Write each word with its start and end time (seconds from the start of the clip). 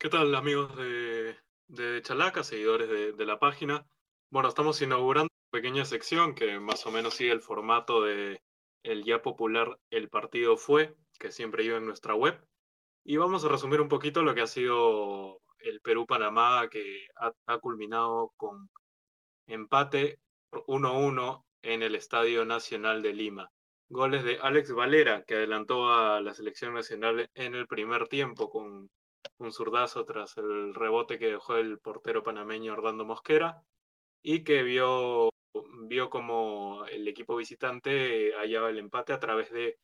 ¿Qué 0.00 0.08
tal 0.08 0.34
amigos 0.34 0.74
de, 0.78 2.00
Chalaca, 2.00 2.42
seguidores 2.42 2.88
de, 2.88 3.12
de, 3.12 3.26
la 3.26 3.38
página? 3.38 3.86
Bueno, 4.30 4.48
estamos 4.48 4.80
inaugurando 4.80 5.28
una 5.30 5.60
pequeña 5.60 5.84
sección 5.84 6.34
que 6.34 6.58
más 6.58 6.86
o 6.86 6.90
menos 6.90 7.12
sigue 7.12 7.32
el 7.32 7.42
formato 7.42 8.02
de 8.02 8.40
el 8.82 9.04
ya 9.04 9.20
popular 9.20 9.78
El 9.90 10.08
Partido 10.08 10.56
Fue, 10.56 10.96
que 11.18 11.30
siempre 11.30 11.64
iba 11.64 11.76
en 11.76 11.84
nuestra 11.84 12.14
web. 12.14 12.42
Y 13.04 13.18
vamos 13.18 13.44
a 13.44 13.50
resumir 13.50 13.82
un 13.82 13.88
poquito 13.88 14.22
lo 14.22 14.34
que 14.34 14.40
ha 14.40 14.46
sido 14.46 15.42
el 15.58 15.82
Perú-Panamá, 15.82 16.70
que 16.70 17.06
ha, 17.16 17.34
ha 17.44 17.58
culminado 17.58 18.32
con 18.38 18.70
empate 19.48 20.18
1-1 20.50 21.44
en 21.60 21.82
el 21.82 21.94
Estadio 21.94 22.46
Nacional 22.46 23.02
de 23.02 23.12
Lima. 23.12 23.52
Goles 23.90 24.24
de 24.24 24.38
Alex 24.40 24.72
Valera, 24.72 25.24
que 25.24 25.34
adelantó 25.34 25.92
a 25.92 26.22
la 26.22 26.32
selección 26.32 26.72
nacional 26.72 27.28
en 27.34 27.54
el 27.54 27.66
primer 27.66 28.08
tiempo 28.08 28.48
con 28.48 28.88
un 29.38 29.52
zurdazo 29.52 30.04
tras 30.04 30.36
el 30.36 30.74
rebote 30.74 31.18
que 31.18 31.28
dejó 31.28 31.56
el 31.56 31.78
portero 31.78 32.22
panameño 32.22 32.72
Orlando 32.72 33.04
Mosquera 33.04 33.62
y 34.22 34.44
que 34.44 34.62
vio, 34.62 35.30
vio 35.88 36.10
como 36.10 36.84
el 36.86 37.08
equipo 37.08 37.36
visitante 37.36 38.32
hallaba 38.34 38.70
el 38.70 38.78
empate 38.78 39.12
a 39.12 39.20
través 39.20 39.50
de 39.50 39.78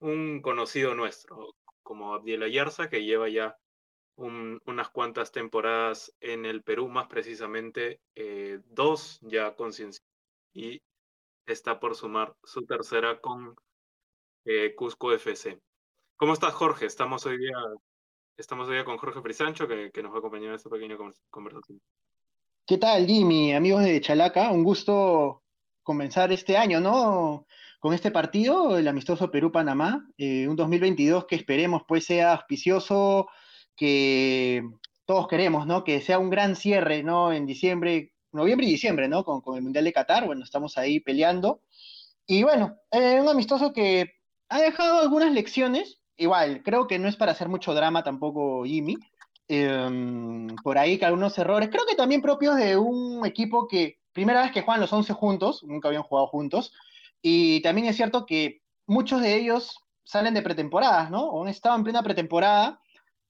un 0.00 0.40
conocido 0.40 0.94
nuestro, 0.94 1.54
como 1.82 2.14
Abdiel 2.14 2.42
Ayarza, 2.42 2.88
que 2.88 3.04
lleva 3.04 3.28
ya 3.28 3.56
un, 4.16 4.60
unas 4.66 4.90
cuantas 4.90 5.32
temporadas 5.32 6.14
en 6.20 6.44
el 6.44 6.62
Perú, 6.62 6.88
más 6.88 7.06
precisamente 7.06 8.00
eh, 8.14 8.60
dos 8.66 9.18
ya 9.22 9.54
con 9.54 9.70
y 10.54 10.82
está 11.46 11.80
por 11.80 11.94
sumar 11.94 12.34
su 12.42 12.64
tercera 12.66 13.20
con 13.20 13.54
eh, 14.44 14.74
Cusco 14.74 15.12
FC. 15.12 15.60
¿Cómo 16.16 16.32
estás, 16.32 16.54
Jorge? 16.54 16.86
Estamos 16.86 17.26
hoy 17.26 17.38
día 17.38 17.56
Estamos 18.36 18.68
hoy 18.68 18.82
con 18.84 18.96
Jorge 18.96 19.20
Frisancho, 19.20 19.68
que, 19.68 19.90
que, 19.92 20.02
nos 20.02 20.12
va 20.12 20.16
a 20.16 20.18
acompañar 20.18 20.48
en 20.48 20.54
esta 20.54 20.70
pequeña 20.70 20.96
conversación. 21.30 21.80
¿Qué 22.66 22.78
tal, 22.78 23.06
Jimmy? 23.06 23.52
Amigos 23.52 23.84
de 23.84 24.00
Chalaca, 24.00 24.50
un 24.50 24.64
gusto 24.64 25.42
comenzar 25.82 26.32
este 26.32 26.56
año, 26.56 26.80
¿no? 26.80 27.46
Con 27.78 27.92
este 27.92 28.10
partido, 28.10 28.78
el 28.78 28.88
amistoso 28.88 29.30
Perú-Panamá, 29.30 30.08
eh, 30.16 30.48
un 30.48 30.56
2022 30.56 31.26
que 31.26 31.36
esperemos 31.36 31.82
pues 31.86 32.06
sea 32.06 32.32
auspicioso, 32.32 33.28
que 33.76 34.62
todos 35.04 35.28
queremos, 35.28 35.66
¿no? 35.66 35.84
Que 35.84 36.00
sea 36.00 36.18
un 36.18 36.30
gran 36.30 36.56
cierre, 36.56 37.02
¿no? 37.02 37.32
En 37.32 37.44
diciembre, 37.44 38.12
noviembre 38.32 38.66
y 38.66 38.70
diciembre, 38.70 39.08
¿no? 39.08 39.24
Con, 39.24 39.40
con 39.40 39.56
el 39.56 39.62
Mundial 39.62 39.84
de 39.84 39.92
Qatar, 39.92 40.24
bueno, 40.24 40.44
estamos 40.44 40.78
ahí 40.78 41.00
peleando. 41.00 41.60
Y 42.26 42.44
bueno, 42.44 42.78
eh, 42.90 43.20
un 43.20 43.28
amistoso 43.28 43.72
que 43.72 44.14
ha 44.48 44.60
dejado 44.60 45.00
algunas 45.00 45.32
lecciones, 45.32 46.01
igual, 46.16 46.62
creo 46.62 46.86
que 46.86 46.98
no 46.98 47.08
es 47.08 47.16
para 47.16 47.32
hacer 47.32 47.48
mucho 47.48 47.74
drama 47.74 48.02
tampoco 48.02 48.64
Jimmy. 48.64 48.96
Eh, 49.48 50.46
por 50.62 50.78
ahí 50.78 50.98
que 50.98 51.04
algunos 51.04 51.36
errores, 51.36 51.68
creo 51.68 51.84
que 51.86 51.94
también 51.94 52.22
propios 52.22 52.56
de 52.56 52.76
un 52.76 53.26
equipo 53.26 53.68
que 53.68 53.98
primera 54.12 54.42
vez 54.42 54.52
que 54.52 54.62
juegan 54.62 54.80
los 54.80 54.92
11 54.92 55.12
juntos, 55.12 55.62
nunca 55.64 55.88
habían 55.88 56.02
jugado 56.02 56.26
juntos, 56.26 56.72
y 57.20 57.60
también 57.62 57.86
es 57.86 57.96
cierto 57.96 58.26
que 58.26 58.62
muchos 58.86 59.20
de 59.20 59.36
ellos 59.36 59.78
salen 60.04 60.34
de 60.34 60.42
pretemporadas, 60.42 61.10
¿no? 61.10 61.22
O 61.22 61.42
han 61.42 61.48
estado 61.48 61.76
en 61.76 61.84
plena 61.84 62.02
pretemporada, 62.02 62.80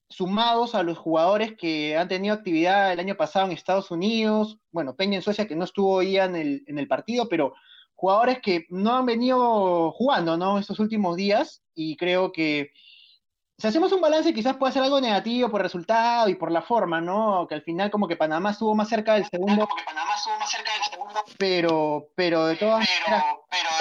sumados 0.09 0.75
a 0.75 0.83
los 0.83 0.99
jugadores 0.99 1.55
que 1.57 1.97
han 1.97 2.09
tenido 2.09 2.35
actividad 2.35 2.93
el 2.93 3.01
año 3.01 3.17
pasado 3.17 3.47
en 3.47 3.53
Estados 3.53 3.91
Unidos, 3.91 4.59
bueno, 4.71 4.95
Peña 4.95 5.17
en 5.17 5.23
Suecia 5.23 5.47
que 5.47 5.57
no 5.57 5.65
estuvo 5.65 6.03
ya 6.03 6.25
en 6.27 6.37
el, 6.37 6.65
en 6.67 6.79
el 6.79 6.89
partido, 6.89 7.29
pero 7.29 7.55
jugadores 8.03 8.41
que 8.41 8.67
no 8.69 8.97
han 8.97 9.07
venido 9.07 9.93
jugando, 9.93 10.37
¿no? 10.37 10.59
Estos 10.59 10.81
últimos 10.81 11.17
días, 11.17 11.63
y 11.73 11.97
creo 11.97 12.33
que 12.33 12.73
si 13.57 13.69
hacemos 13.69 13.93
un 13.93 14.01
balance 14.01 14.35
quizás 14.35 14.57
puede 14.57 14.73
ser 14.73 14.83
algo 14.83 15.01
negativo 15.01 15.49
por 15.49 15.63
resultado 15.63 16.29
y 16.29 16.35
por 16.35 16.51
la 16.51 16.63
forma, 16.63 17.01
¿no? 17.01 17.47
Que 17.49 17.55
al 17.55 17.63
final 17.63 17.93
como 17.93 18.09
que 18.09 18.17
Panamá 18.17 18.51
estuvo 18.51 18.75
más 18.75 18.89
cerca 18.89 19.15
del 19.15 19.25
segundo. 19.27 19.69
Como 19.69 19.77
que 19.77 19.85
Panamá 19.85 20.11
estuvo 20.17 20.37
más 20.37 20.51
cerca 20.51 20.73
del 20.73 20.83
segundo. 20.91 21.25
Pero, 21.39 22.09
pero 22.17 22.47
de 22.47 22.57
todas 22.57 22.81
maneras, 22.81 23.25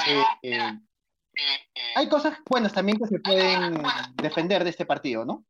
eh, 0.05 0.23
eh, 0.43 0.77
eh, 1.33 1.93
hay 1.95 2.07
cosas 2.07 2.37
buenas 2.47 2.73
también 2.73 2.99
que 2.99 3.07
se 3.07 3.19
pueden 3.21 3.81
defender 4.21 4.63
de 4.63 4.69
este 4.69 4.85
partido, 4.85 5.25
¿no? 5.25 5.45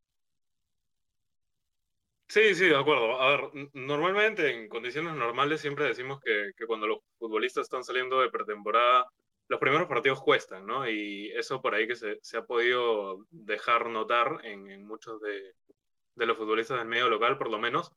Sí, 2.32 2.54
sí, 2.54 2.66
de 2.66 2.76
acuerdo. 2.78 3.20
A 3.20 3.36
ver, 3.36 3.68
normalmente 3.74 4.50
en 4.50 4.66
condiciones 4.66 5.14
normales 5.14 5.60
siempre 5.60 5.84
decimos 5.84 6.18
que, 6.18 6.52
que 6.56 6.66
cuando 6.66 6.86
los 6.86 7.00
futbolistas 7.18 7.64
están 7.64 7.84
saliendo 7.84 8.22
de 8.22 8.30
pretemporada 8.30 9.06
los 9.48 9.60
primeros 9.60 9.86
partidos 9.86 10.22
cuestan, 10.22 10.64
¿no? 10.66 10.88
Y 10.88 11.30
eso 11.32 11.60
por 11.60 11.74
ahí 11.74 11.86
que 11.86 11.94
se, 11.94 12.18
se 12.22 12.38
ha 12.38 12.46
podido 12.46 13.26
dejar 13.30 13.90
notar 13.90 14.40
en, 14.44 14.70
en 14.70 14.86
muchos 14.86 15.20
de, 15.20 15.54
de, 16.14 16.26
los 16.26 16.38
futbolistas 16.38 16.78
del 16.78 16.88
medio 16.88 17.10
local, 17.10 17.36
por 17.36 17.50
lo 17.50 17.58
menos. 17.58 17.92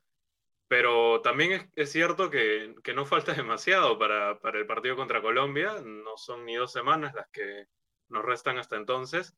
Pero 0.68 1.22
también 1.22 1.54
es, 1.54 1.70
es 1.78 1.92
cierto 1.94 2.30
que, 2.30 2.76
que, 2.84 2.94
no 2.94 3.06
falta 3.06 3.34
demasiado 3.34 3.98
para, 3.98 4.38
para, 4.40 4.60
el 4.60 4.68
partido 4.68 4.98
contra 4.98 5.22
Colombia. 5.22 5.82
No 5.82 6.18
son 6.18 6.44
ni 6.46 6.56
dos 6.56 6.74
semanas 6.74 7.14
las 7.16 7.30
que 7.30 7.68
nos 8.10 8.26
restan 8.26 8.58
hasta 8.58 8.76
entonces. 8.76 9.34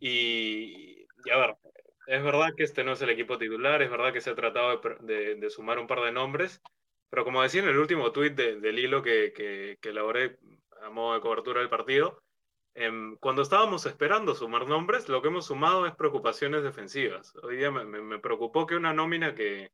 Y, 0.00 1.06
y 1.24 1.30
a 1.30 1.38
ver, 1.38 1.56
es 2.06 2.22
verdad 2.22 2.54
que 2.56 2.64
este 2.64 2.84
no 2.84 2.92
es 2.92 3.02
el 3.02 3.10
equipo 3.10 3.38
titular, 3.38 3.82
es 3.82 3.90
verdad 3.90 4.12
que 4.12 4.20
se 4.20 4.30
ha 4.30 4.34
tratado 4.34 4.80
de, 5.00 5.50
sumar 5.50 5.78
un 5.78 5.86
par 5.86 6.00
de 6.00 6.12
nombres, 6.12 6.62
pero 7.10 7.24
como 7.24 7.42
decía 7.42 7.62
en 7.62 7.68
el 7.68 7.78
último 7.78 8.12
tuit 8.12 8.34
de, 8.34 8.60
del 8.60 8.78
hilo 8.78 9.02
que, 9.02 9.32
que, 9.32 9.78
que 9.80 9.88
elaboré 9.90 10.38
a 10.82 10.90
modo 10.90 11.14
de 11.14 11.20
cobertura 11.20 11.60
del 11.60 11.70
partido. 11.70 12.22
Eh, 12.74 12.90
cuando 13.20 13.42
estábamos 13.42 13.86
esperando 13.86 14.34
sumar 14.34 14.66
nombres, 14.66 15.08
lo 15.08 15.22
que 15.22 15.28
hemos 15.28 15.46
sumado 15.46 15.86
es 15.86 15.94
preocupaciones 15.94 16.62
defensivas. 16.62 17.34
Hoy 17.42 17.56
día 17.56 17.70
me, 17.70 18.18
preocupó 18.18 18.66
que 18.66 18.76
una 18.76 18.92
nómina 18.92 19.34
que 19.34 19.70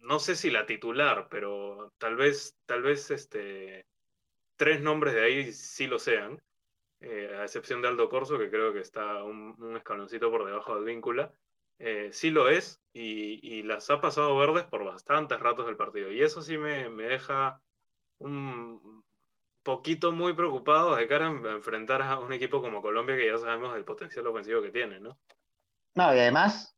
no 0.00 0.18
sé 0.20 0.36
si 0.36 0.50
la 0.50 0.66
titular, 0.66 1.28
pero 1.30 1.92
tal 1.98 2.16
vez, 2.16 2.56
tal 2.66 2.82
vez 2.82 3.10
este, 3.10 3.86
tres 4.56 4.80
nombres 4.80 5.14
de 5.14 5.22
ahí 5.24 5.52
sí 5.52 5.86
lo 5.86 5.98
sean, 5.98 6.40
eh, 7.00 7.36
a 7.38 7.44
excepción 7.44 7.80
de 7.80 7.88
Aldo 7.88 8.08
Corso, 8.08 8.38
que 8.38 8.50
creo 8.50 8.72
que 8.72 8.80
está 8.80 9.22
un, 9.22 9.76
escaloncito 9.76 10.30
por 10.30 10.44
debajo 10.44 10.74
del 10.74 10.84
víncula. 10.84 11.32
Eh, 11.78 12.10
sí 12.12 12.30
lo 12.30 12.48
es 12.48 12.82
y, 12.92 13.62
las 13.62 13.88
ha 13.90 14.00
pasado 14.00 14.36
verdes 14.36 14.64
por 14.64 14.84
bastantes 14.84 15.38
ratos 15.38 15.66
del 15.66 15.76
partido. 15.76 16.10
Y 16.10 16.22
eso 16.22 16.42
sí 16.42 16.58
me, 16.58 16.88
deja 16.90 17.60
un, 18.18 19.04
poquito 19.62 20.12
muy 20.12 20.32
preocupados 20.32 20.96
de 20.96 21.06
cara 21.06 21.28
a 21.28 21.30
enfrentar 21.30 22.02
a 22.02 22.18
un 22.18 22.32
equipo 22.32 22.60
como 22.60 22.82
Colombia 22.82 23.16
que 23.16 23.26
ya 23.26 23.38
sabemos 23.38 23.76
el 23.76 23.84
potencial 23.84 24.26
ofensivo 24.26 24.62
que 24.62 24.70
tiene, 24.70 24.98
¿no? 24.98 25.18
No, 25.94 26.14
y 26.14 26.18
además, 26.18 26.76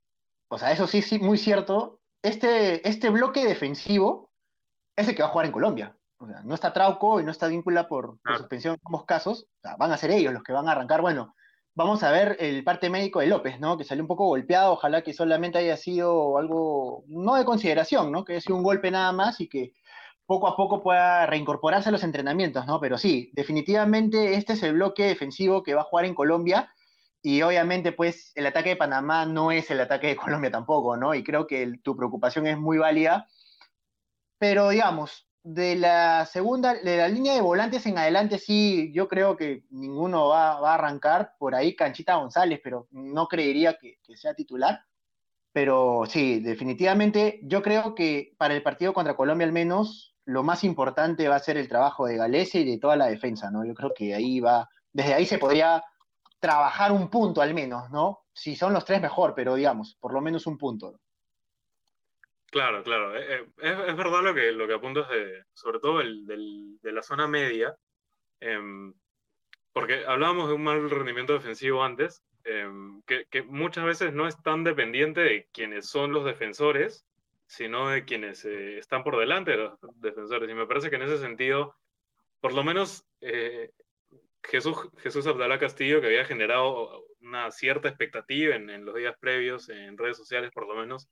o 0.48 0.58
sea, 0.58 0.72
eso 0.72 0.86
sí, 0.86 1.00
sí, 1.00 1.18
muy 1.18 1.38
cierto, 1.38 2.00
este, 2.22 2.86
este 2.88 3.10
bloque 3.10 3.44
defensivo 3.44 4.32
es 4.96 5.08
el 5.08 5.14
que 5.14 5.22
va 5.22 5.28
a 5.28 5.32
jugar 5.32 5.46
en 5.46 5.52
Colombia. 5.52 5.96
O 6.20 6.26
sea, 6.26 6.42
no 6.44 6.54
está 6.54 6.72
Trauco 6.72 7.18
y 7.18 7.24
no 7.24 7.30
está 7.30 7.48
Víncula 7.48 7.88
por, 7.88 8.20
por 8.20 8.36
suspensión 8.36 8.74
en 8.74 8.80
ambos 8.84 9.06
casos, 9.06 9.44
o 9.44 9.60
sea, 9.62 9.76
van 9.76 9.90
a 9.90 9.96
ser 9.96 10.10
ellos 10.10 10.34
los 10.34 10.42
que 10.42 10.52
van 10.52 10.68
a 10.68 10.72
arrancar. 10.72 11.00
Bueno, 11.00 11.34
vamos 11.74 12.02
a 12.02 12.12
ver 12.12 12.36
el 12.40 12.62
parte 12.62 12.90
médico 12.90 13.20
de 13.20 13.26
López, 13.26 13.58
¿no? 13.58 13.78
Que 13.78 13.84
salió 13.84 14.04
un 14.04 14.08
poco 14.08 14.26
golpeado, 14.26 14.74
ojalá 14.74 15.00
que 15.02 15.14
solamente 15.14 15.58
haya 15.58 15.78
sido 15.78 16.36
algo, 16.36 17.04
no 17.08 17.36
de 17.36 17.46
consideración, 17.46 18.12
¿no? 18.12 18.24
Que 18.24 18.34
haya 18.34 18.42
sido 18.42 18.56
un 18.56 18.62
golpe 18.62 18.90
nada 18.90 19.12
más 19.12 19.40
y 19.40 19.48
que 19.48 19.72
poco 20.26 20.46
a 20.46 20.56
poco 20.56 20.82
pueda 20.82 21.24
reincorporarse 21.24 21.88
a 21.88 21.92
los 21.92 22.04
entrenamientos, 22.04 22.66
¿no? 22.66 22.80
Pero 22.80 22.98
sí, 22.98 23.30
definitivamente 23.32 24.34
este 24.34 24.52
es 24.52 24.62
el 24.62 24.74
bloque 24.74 25.04
defensivo 25.04 25.62
que 25.62 25.74
va 25.74 25.80
a 25.80 25.84
jugar 25.84 26.04
en 26.04 26.14
Colombia 26.14 26.70
y 27.22 27.40
obviamente 27.42 27.92
pues 27.92 28.32
el 28.34 28.46
ataque 28.46 28.70
de 28.70 28.76
Panamá 28.76 29.24
no 29.24 29.52
es 29.52 29.70
el 29.70 29.80
ataque 29.80 30.08
de 30.08 30.16
Colombia 30.16 30.50
tampoco, 30.50 30.98
¿no? 30.98 31.14
Y 31.14 31.24
creo 31.24 31.46
que 31.46 31.62
el, 31.62 31.80
tu 31.82 31.96
preocupación 31.96 32.46
es 32.46 32.58
muy 32.58 32.76
válida, 32.76 33.26
pero 34.38 34.68
digamos, 34.68 35.29
de 35.42 35.76
la 35.76 36.26
segunda, 36.26 36.74
de 36.74 36.96
la 36.98 37.08
línea 37.08 37.34
de 37.34 37.40
volantes 37.40 37.86
en 37.86 37.98
adelante 37.98 38.38
sí, 38.38 38.92
yo 38.92 39.08
creo 39.08 39.36
que 39.36 39.64
ninguno 39.70 40.28
va, 40.28 40.60
va 40.60 40.72
a 40.72 40.74
arrancar, 40.74 41.34
por 41.38 41.54
ahí 41.54 41.74
Canchita 41.74 42.16
González, 42.16 42.60
pero 42.62 42.88
no 42.90 43.26
creería 43.26 43.78
que, 43.78 43.98
que 44.02 44.16
sea 44.16 44.34
titular. 44.34 44.80
Pero 45.52 46.04
sí, 46.06 46.40
definitivamente 46.40 47.40
yo 47.42 47.62
creo 47.62 47.94
que 47.94 48.34
para 48.38 48.54
el 48.54 48.62
partido 48.62 48.92
contra 48.92 49.16
Colombia 49.16 49.46
al 49.46 49.52
menos 49.52 50.14
lo 50.24 50.42
más 50.44 50.62
importante 50.62 51.28
va 51.28 51.36
a 51.36 51.40
ser 51.40 51.56
el 51.56 51.68
trabajo 51.68 52.06
de 52.06 52.16
Galese 52.16 52.60
y 52.60 52.70
de 52.70 52.78
toda 52.78 52.96
la 52.96 53.06
defensa, 53.06 53.50
¿no? 53.50 53.64
Yo 53.64 53.74
creo 53.74 53.92
que 53.94 54.14
ahí 54.14 54.38
va, 54.38 54.68
desde 54.92 55.14
ahí 55.14 55.26
se 55.26 55.38
podría 55.38 55.82
trabajar 56.38 56.92
un 56.92 57.08
punto 57.10 57.42
al 57.42 57.54
menos, 57.54 57.90
¿no? 57.90 58.20
Si 58.32 58.54
son 58.54 58.72
los 58.72 58.84
tres, 58.84 59.00
mejor, 59.00 59.34
pero 59.34 59.54
digamos, 59.56 59.96
por 60.00 60.12
lo 60.12 60.20
menos 60.20 60.46
un 60.46 60.56
punto. 60.56 61.00
Claro, 62.50 62.82
claro. 62.82 63.16
Eh, 63.16 63.46
eh, 63.62 63.84
es, 63.88 63.96
verdad 63.96 64.22
lo 64.22 64.34
que, 64.34 64.50
lo 64.50 64.66
que 64.66 64.74
apuntas 64.74 65.08
de, 65.08 65.44
sobre 65.54 65.78
todo 65.78 66.00
el, 66.00 66.26
de 66.26 66.92
la 66.92 67.02
zona 67.02 67.28
media, 67.28 67.76
eh, 68.40 68.58
porque 69.72 70.04
hablábamos 70.04 70.48
de 70.48 70.54
un 70.54 70.64
mal 70.64 70.90
rendimiento 70.90 71.32
defensivo 71.32 71.84
antes, 71.84 72.24
em, 72.42 73.02
que, 73.02 73.42
muchas 73.44 73.84
veces 73.84 74.12
no 74.12 74.26
es 74.26 74.40
tan 74.42 74.64
dependiente 74.64 75.20
de 75.20 75.48
quienes 75.52 75.88
son 75.88 76.12
los 76.12 76.24
defensores, 76.24 77.06
sino 77.46 77.88
de 77.88 78.04
quienes 78.04 78.44
eh, 78.44 78.78
están 78.78 79.04
por 79.04 79.16
delante 79.18 79.52
de 79.52 79.56
los 79.58 79.78
defensores. 80.00 80.50
Y 80.50 80.54
me 80.54 80.66
parece 80.66 80.90
que 80.90 80.96
en 80.96 81.02
ese 81.02 81.18
sentido, 81.18 81.76
por 82.40 82.52
lo 82.52 82.64
menos 82.64 83.06
Jesús, 84.42 84.76
Jesús 84.98 85.26
Abdalá 85.26 85.58
Castillo, 85.58 86.00
que 86.00 86.08
había 86.08 86.24
generado 86.24 87.04
una 87.20 87.50
cierta 87.52 87.88
expectativa 87.88 88.56
en, 88.56 88.84
los 88.84 88.94
días 88.94 89.16
previos, 89.20 89.68
en 89.68 89.96
redes 89.98 90.16
sociales 90.16 90.50
por 90.52 90.66
lo 90.66 90.74
menos, 90.74 91.08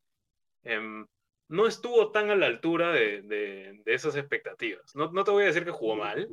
em, 0.63 1.05
no 1.49 1.65
estuvo 1.65 2.11
tan 2.11 2.29
a 2.29 2.35
la 2.35 2.45
altura 2.45 2.91
de, 2.91 3.81
esas 3.85 4.15
expectativas. 4.15 4.95
No, 4.95 5.11
no, 5.11 5.23
te 5.23 5.31
voy 5.31 5.43
a 5.43 5.47
decir 5.47 5.65
que 5.65 5.71
jugó 5.71 5.95
mal, 5.95 6.29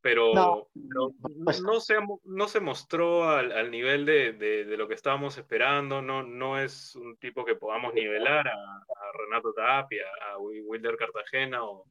pero 0.00 0.34
no, 0.34 0.66
no, 0.74 1.80
se, 1.80 1.96
no 2.24 2.48
se 2.48 2.60
mostró 2.60 3.30
al, 3.30 3.70
nivel 3.70 4.04
de, 4.04 4.64
lo 4.76 4.88
que 4.88 4.94
estábamos 4.94 5.38
esperando, 5.38 6.02
no, 6.02 6.22
no 6.24 6.58
es 6.58 6.96
un 6.96 7.16
tipo 7.16 7.44
que 7.44 7.54
podamos 7.54 7.94
nivelar 7.94 8.48
a, 8.48 8.82
Renato 9.12 9.52
Tapia, 9.52 10.04
a 10.32 10.38
Wilder 10.38 10.96
Cartagena 10.96 11.64
o, 11.64 11.86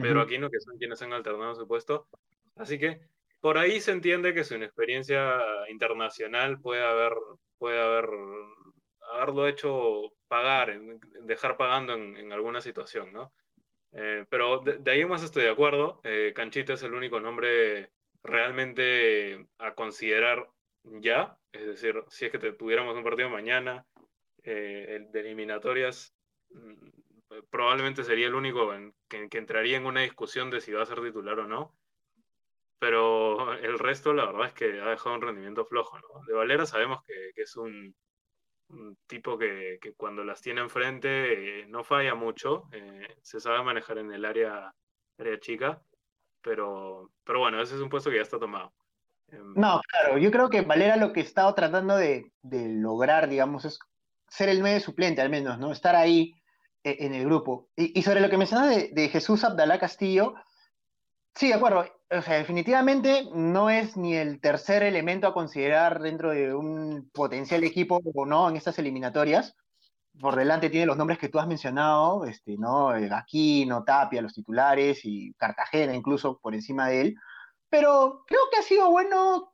Pedro 0.00 0.20
Aquino, 0.20 0.48
que 0.50 0.60
son 0.60 0.78
quienes 0.78 1.02
han 1.02 1.12
alternado 1.12 1.54
su 1.56 1.66
puesto. 1.66 2.06
Así 2.54 2.78
que 2.78 3.00
por 3.40 3.58
ahí 3.58 3.80
se 3.80 3.90
entiende 3.90 4.32
que 4.32 4.44
su 4.44 4.54
experiencia 4.54 5.40
internacional 5.68 6.60
puede 6.60 6.84
haber, 6.84 7.12
puede 7.58 7.80
haber 7.80 8.08
haberlo 9.12 9.46
hecho 9.46 10.12
pagar, 10.28 10.78
dejar 11.22 11.56
pagando 11.56 11.94
en, 11.94 12.32
alguna 12.32 12.60
situación, 12.60 13.12
¿no? 13.12 13.32
Eh, 13.92 14.24
pero 14.28 14.60
de, 14.60 14.90
ahí 14.90 15.04
más 15.04 15.22
estoy 15.22 15.44
de 15.44 15.50
acuerdo. 15.50 16.00
Eh, 16.04 16.32
Canchita 16.34 16.74
es 16.74 16.82
el 16.82 16.94
único 16.94 17.20
nombre 17.20 17.90
realmente 18.22 19.46
a 19.58 19.74
considerar 19.74 20.48
ya. 20.84 21.36
Es 21.52 21.66
decir, 21.66 22.04
si 22.08 22.26
es 22.26 22.32
que 22.32 22.38
tuviéramos 22.52 22.96
un 22.96 23.04
partido 23.04 23.28
mañana 23.28 23.84
eh, 24.44 25.06
de 25.10 25.20
eliminatorias, 25.20 26.14
mm, 26.50 26.90
probablemente 27.50 28.04
sería 28.04 28.26
el 28.26 28.34
único 28.34 28.72
que, 29.08 29.28
entraría 29.32 29.76
en 29.76 29.86
una 29.86 30.02
discusión 30.02 30.50
de 30.50 30.60
si 30.60 30.72
va 30.72 30.82
a 30.82 30.86
ser 30.86 31.00
titular 31.02 31.38
o 31.40 31.46
no. 31.46 31.74
Pero 32.78 33.52
el 33.54 33.78
resto, 33.78 34.14
la 34.14 34.26
verdad 34.26 34.46
es 34.46 34.54
que 34.54 34.80
ha 34.80 34.90
dejado 34.90 35.14
un 35.14 35.22
rendimiento 35.22 35.66
flojo. 35.66 35.98
¿no? 35.98 36.24
De 36.26 36.32
Valera 36.32 36.64
sabemos 36.64 37.02
que, 37.04 37.32
es 37.36 37.56
un, 37.56 37.94
tipo 39.06 39.38
que, 39.38 39.78
cuando 39.96 40.24
las 40.24 40.40
tiene 40.40 40.60
enfrente 40.60 41.60
eh, 41.60 41.66
no 41.66 41.84
falla 41.84 42.14
mucho, 42.14 42.68
eh, 42.72 43.16
se 43.22 43.40
sabe 43.40 43.62
manejar 43.62 43.98
en 43.98 44.12
el 44.12 44.24
área, 44.24 44.74
área 45.18 45.40
chica, 45.40 45.82
pero, 46.42 47.10
pero 47.24 47.40
bueno, 47.40 47.60
ese 47.60 47.74
es 47.74 47.80
un 47.80 47.88
puesto 47.88 48.10
que 48.10 48.16
ya 48.16 48.22
está 48.22 48.38
tomado. 48.38 48.72
Em, 49.28 49.54
no, 49.54 49.80
claro, 49.88 50.18
yo 50.18 50.30
creo 50.30 50.48
que 50.48 50.62
Valera 50.62 50.96
lo 50.96 51.12
que 51.12 51.20
estaba 51.20 51.54
tratando 51.54 51.96
de, 51.96 52.32
lograr, 52.42 53.28
digamos, 53.28 53.64
es 53.64 53.78
ser 54.28 54.48
el 54.48 54.62
medio 54.62 54.80
suplente 54.80 55.20
al 55.20 55.30
menos, 55.30 55.58
¿no? 55.58 55.72
Estar 55.72 55.96
ahí 55.96 56.34
eh, 56.84 56.96
en 57.00 57.14
el 57.14 57.24
grupo. 57.24 57.68
Y, 57.76 58.02
sobre 58.02 58.20
lo 58.20 58.30
que 58.30 58.38
mencionas 58.38 58.74
de, 58.74 58.90
de 58.92 59.08
Jesús 59.08 59.44
Abdalá 59.44 59.78
Castillo, 59.78 60.34
sí, 61.34 61.48
de 61.48 61.54
acuerdo, 61.54 61.84
o 62.10 62.22
sea, 62.22 62.38
definitivamente 62.38 63.28
no 63.32 63.70
es 63.70 63.96
ni 63.96 64.16
el 64.16 64.40
tercer 64.40 64.82
elemento 64.82 65.28
a 65.28 65.34
considerar 65.34 66.00
dentro 66.00 66.30
de 66.30 66.52
un 66.54 67.08
potencial 67.12 67.62
equipo 67.62 68.00
o 68.02 68.26
no 68.26 68.48
en 68.48 68.56
estas 68.56 68.78
eliminatorias. 68.78 69.54
Por 70.18 70.34
delante 70.34 70.70
tiene 70.70 70.86
los 70.86 70.96
nombres 70.96 71.18
que 71.18 71.28
tú 71.28 71.38
has 71.38 71.46
mencionado, 71.46 72.24
este, 72.24 72.56
¿no? 72.58 72.96
Eh, 72.96 73.08
Aquino, 73.12 73.84
Tapia, 73.84 74.22
los 74.22 74.34
titulares 74.34 75.00
y 75.04 75.32
Cartagena 75.34 75.94
incluso 75.94 76.38
por 76.38 76.54
encima 76.54 76.88
de 76.88 77.00
él. 77.00 77.16
Pero 77.68 78.24
creo 78.26 78.40
que 78.50 78.58
ha 78.58 78.62
sido 78.62 78.90
bueno 78.90 79.52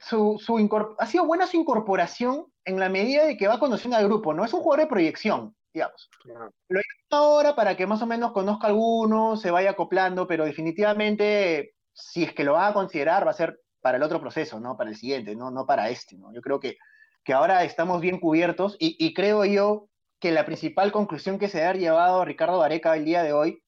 su, 0.00 0.38
su 0.40 0.96
ha 0.98 1.06
sido 1.06 1.26
buena 1.26 1.46
su 1.46 1.58
incorporación 1.58 2.46
en 2.64 2.80
la 2.80 2.88
medida 2.88 3.26
de 3.26 3.36
que 3.36 3.48
va 3.48 3.58
conociendo 3.58 3.98
al 3.98 4.06
grupo, 4.06 4.32
¿no? 4.32 4.46
Es 4.46 4.54
un 4.54 4.60
jugador 4.60 4.86
de 4.86 4.90
proyección, 4.90 5.54
digamos. 5.74 6.08
Lo 6.24 6.80
he 6.80 6.82
ahora 7.10 7.54
para 7.54 7.76
que 7.76 7.86
más 7.86 8.00
o 8.00 8.06
menos 8.06 8.32
conozca 8.32 8.66
a 8.66 8.70
algunos, 8.70 9.42
se 9.42 9.50
vaya 9.50 9.70
acoplando, 9.70 10.26
pero 10.26 10.46
definitivamente 10.46 11.74
si 11.98 12.22
es 12.22 12.32
que 12.32 12.44
lo 12.44 12.52
va 12.54 12.68
a 12.68 12.72
considerar, 12.72 13.26
va 13.26 13.32
a 13.32 13.34
ser 13.34 13.60
para 13.80 13.96
el 13.96 14.02
otro 14.02 14.20
proceso, 14.20 14.60
¿no? 14.60 14.76
Para 14.76 14.90
el 14.90 14.96
siguiente, 14.96 15.34
no, 15.34 15.50
no 15.50 15.66
para 15.66 15.90
este, 15.90 16.16
¿no? 16.16 16.32
Yo 16.32 16.40
creo 16.40 16.60
que, 16.60 16.78
que 17.24 17.32
ahora 17.32 17.64
estamos 17.64 18.00
bien 18.00 18.20
cubiertos 18.20 18.76
y, 18.78 19.12
creo 19.14 19.44
yo 19.44 19.88
que 20.20 20.30
la 20.32 20.44
principal 20.44 20.92
conclusión 20.92 21.38
que 21.38 21.48
se 21.48 21.64
ha 21.64 21.72
llevado 21.74 22.24
Ricardo 22.24 22.58
Vareca 22.58 22.96
el 22.96 23.04
día 23.04 23.22
de 23.22 23.32
hoy 23.32 23.62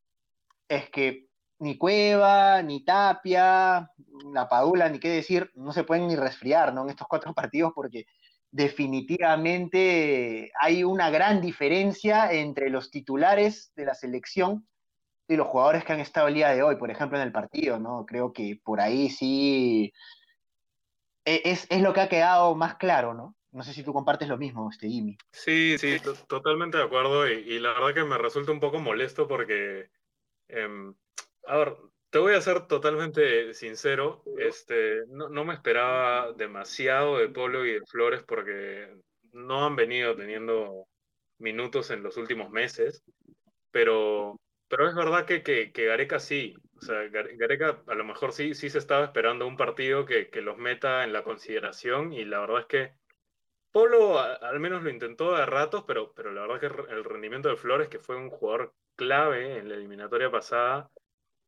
es 0.69 0.88
que 0.91 1.27
ni 1.59 1.77
Cueva, 1.77 2.62
ni 2.62 2.85
Tapia, 2.85 3.91
la 4.33 4.49
Padula, 4.49 4.88
ni 4.88 4.99
qué 4.99 5.11
decir, 5.11 5.50
no 5.55 5.73
se 5.73 5.85
pueden 5.85 6.09
ni 6.09 6.17
resfriar, 6.17 6.73
¿no? 6.73 6.85
En 6.85 6.91
estos 6.91 7.06
cuatro 7.09 7.35
partidos 7.35 7.73
porque 7.75 8.06
definitivamente 8.53 10.50
hay 10.61 10.83
una 10.83 11.11
gran 11.11 11.41
diferencia 11.41 12.33
entre 12.33 12.71
los 12.71 12.91
titulares 12.91 13.73
de 13.76 13.85
la 13.85 13.94
selección 13.94 14.67
y 15.31 15.37
los 15.37 15.47
jugadores 15.47 15.85
que 15.85 15.93
han 15.93 16.00
estado 16.00 16.27
el 16.27 16.35
día 16.35 16.49
de 16.49 16.65
hoy, 16.65 16.75
por 16.75 16.91
ejemplo, 16.91 17.17
en 17.17 17.23
el 17.23 17.31
partido, 17.31 17.79
¿no? 17.79 18.05
Creo 18.05 18.32
que 18.32 18.59
por 18.65 18.81
ahí 18.81 19.09
sí 19.09 19.93
e, 21.25 21.43
es, 21.44 21.69
lo 21.81 21.93
que 21.93 22.00
ha 22.00 22.09
quedado 22.09 22.56
más 22.56 22.75
claro, 22.75 23.15
¿no? 23.15 23.37
No 23.53 23.62
sé 23.62 23.73
si 23.73 23.85
tú 23.85 23.93
compartes 23.93 24.29
lo 24.29 24.37
mismo, 24.37 24.69
este 24.69 24.88
Jimmy. 24.88 25.17
Sí, 25.31 25.79
sí, 25.79 25.99
totalmente 26.27 26.79
de 26.79 26.82
acuerdo. 26.82 27.29
Y, 27.29 27.61
la 27.61 27.75
verdad 27.75 27.94
que 27.94 28.05
me 28.05 28.19
resulta 28.19 28.50
un 28.50 28.59
poco 28.59 28.81
molesto 28.81 29.29
porque, 29.29 29.88
em, 30.49 30.94
a 31.47 31.56
ver, 31.59 31.76
te 32.11 32.19
voy 32.19 32.35
a 32.35 32.41
ser 32.41 32.67
totalmente 32.67 33.55
sincero. 33.55 34.25
Este, 34.37 35.06
no, 35.11 35.29
no, 35.29 35.44
me 35.44 35.55
esperaba 35.55 36.33
demasiado 36.33 37.19
de 37.19 37.29
Polo 37.29 37.65
y 37.65 37.75
de 37.75 37.87
Flores 37.87 38.25
porque 38.25 38.97
no 39.33 39.65
han 39.65 39.76
venido 39.76 40.17
teniendo 40.17 40.88
minutos 41.38 41.93
en 41.93 42.03
los 42.03 42.17
últimos 42.17 42.50
meses. 42.50 43.05
Pero 43.71 44.37
pero 44.70 44.88
es 44.88 44.94
verdad 44.94 45.26
que, 45.26 45.43
que, 45.43 45.84
Gareca 45.84 46.19
sí, 46.19 46.55
o 46.78 46.81
sea, 46.81 47.08
Gareca 47.08 47.82
a 47.87 47.94
lo 47.94 48.05
mejor 48.05 48.32
sí, 48.32 48.55
sí 48.55 48.70
se 48.70 48.78
estaba 48.78 49.05
esperando 49.05 49.46
un 49.46 49.58
partido 49.58 50.06
que, 50.06 50.31
que 50.31 50.40
los 50.40 50.56
meta 50.56 51.05
en 51.05 51.12
la 51.12 51.22
consideración 51.22 52.14
y 52.14 52.25
la 52.25 52.40
verdad 52.40 52.61
es 52.61 52.67
que 52.67 53.00
Polo 53.72 54.19
al 54.19 54.58
menos 54.58 54.82
lo 54.82 54.90
intentó 54.90 55.37
de 55.37 55.46
ratos, 55.46 55.84
pero, 55.87 56.12
pero 56.12 56.32
la 56.32 56.43
verdad 56.43 56.61
que 56.61 56.67
el 56.67 57.05
rendimiento 57.05 57.49
de 57.49 57.56
Flores, 57.56 57.88
que 57.88 58.00
fue 58.00 58.17
un 58.17 58.31
jugador 58.31 58.75
clave 58.96 59.58
en 59.58 59.69
la 59.69 59.76
eliminatoria 59.76 60.31
pasada, 60.31 60.90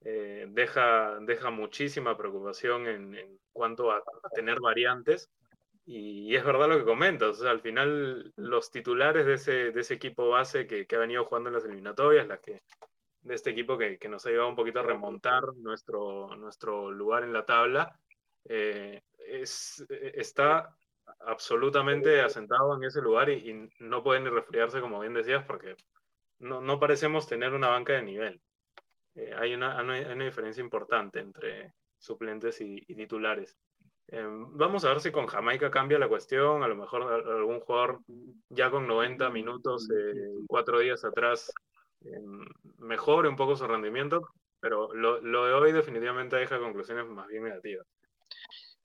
eh, 0.05 0.47
deja, 0.49 1.19
deja 1.21 1.51
muchísima 1.51 2.17
preocupación 2.17 2.87
en, 2.87 3.15
en 3.17 3.39
cuanto 3.53 3.91
a, 3.91 4.03
tener 4.35 4.61
variantes. 4.61 5.31
Y, 5.85 6.35
es 6.37 6.45
verdad 6.45 6.69
lo 6.69 6.79
que 6.79 6.85
comentas, 6.85 7.31
o 7.31 7.43
sea, 7.43 7.51
al 7.51 7.61
final 7.61 8.33
los 8.37 8.71
titulares 8.71 9.27
de 9.27 9.35
ese, 9.35 9.73
de 9.73 9.81
ese 9.81 9.95
equipo 9.95 10.29
base 10.29 10.67
que, 10.69 10.87
que 10.87 10.97
ha 10.97 11.01
venido 11.01 11.25
jugando 11.25 11.49
en 11.49 11.55
las 11.55 11.65
eliminatorias, 11.65 12.29
las 12.29 12.39
que 12.41 12.63
de 13.23 13.35
este 13.35 13.51
equipo 13.51 13.79
que, 13.79 13.99
que, 13.99 14.09
nos 14.09 14.27
ha 14.27 14.31
llevado 14.31 14.49
un 14.51 14.57
poquito 14.57 14.81
a 14.81 14.85
remontar 14.85 15.43
nuestro, 15.57 16.35
nuestro 16.37 16.91
lugar 16.91 17.23
en 17.23 17.33
la 17.33 17.45
tabla, 17.45 17.99
eh, 18.45 19.03
es, 19.19 19.85
está 19.89 20.75
absolutamente 21.21 22.21
asentado 22.21 22.77
en 22.77 22.85
ese 22.85 23.01
lugar 23.01 23.31
y, 23.31 23.71
no 23.79 24.03
puede 24.03 24.21
ni 24.21 24.29
resfriarse, 24.29 24.81
como 24.81 25.01
bien 25.01 25.15
decías, 25.15 25.45
porque 25.45 25.77
no, 26.39 26.61
no 26.61 26.79
parecemos 26.81 27.27
tener 27.27 27.53
una 27.53 27.69
banca 27.69 27.95
de 27.95 28.03
nivel. 28.03 28.41
Eh, 29.15 29.33
hay, 29.39 29.55
una, 29.55 29.79
hay, 29.79 30.05
una, 30.05 30.25
diferencia 30.25 30.63
importante 30.63 31.21
entre 31.21 31.75
suplentes 31.99 32.61
y, 32.61 32.81
titulares. 32.81 33.57
Eh, 34.09 34.27
vamos 34.27 34.85
a 34.85 34.89
ver 34.89 35.01
si 35.01 35.13
con 35.13 35.27
Jamaica 35.27 35.71
cambia 35.71 35.99
la 35.99 36.09
cuestión. 36.09 36.63
A 36.63 36.69
lo 36.69 36.75
mejor 36.75 37.03
algún 37.03 37.61
jugador 37.61 38.01
ya 38.49 38.71
con 38.71 38.87
90 38.87 39.31
minutos, 39.31 39.89
cuatro 40.49 40.81
días 40.81 41.05
atrás, 41.05 41.53
mejore 42.83 43.29
un 43.29 43.37
poco 43.37 43.57
su 43.57 43.67
rendimiento, 43.67 44.29
pero 44.61 44.93
lo, 44.95 45.21
lo, 45.21 45.47
de 45.47 45.55
hoy 45.55 45.73
definitivamente 45.73 46.37
deja 46.37 46.59
conclusiones 46.59 47.07
más 47.07 47.27
bien 47.29 47.45
negativas. 47.45 47.87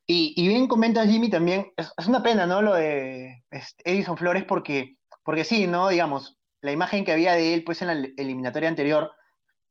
Y, 0.06 0.34
y 0.38 0.48
bien 0.48 0.68
comenta 0.68 1.06
Jimmy 1.06 1.30
también, 1.30 1.74
es, 1.76 2.08
una 2.08 2.24
pena, 2.24 2.46
¿no? 2.46 2.62
Lo 2.62 2.74
de 2.74 3.44
Edison 3.84 4.18
Flores 4.18 4.46
porque, 4.46 4.98
porque 5.24 5.44
sí, 5.44 5.68
¿no? 5.68 5.90
Digamos, 5.90 6.38
la 6.62 6.72
imagen 6.72 7.04
que 7.04 7.12
había 7.12 7.34
de 7.34 7.54
él 7.54 7.64
pues 7.64 7.82
en 7.82 7.88
la 7.88 8.08
eliminatoria 8.18 8.70
anterior 8.70 9.12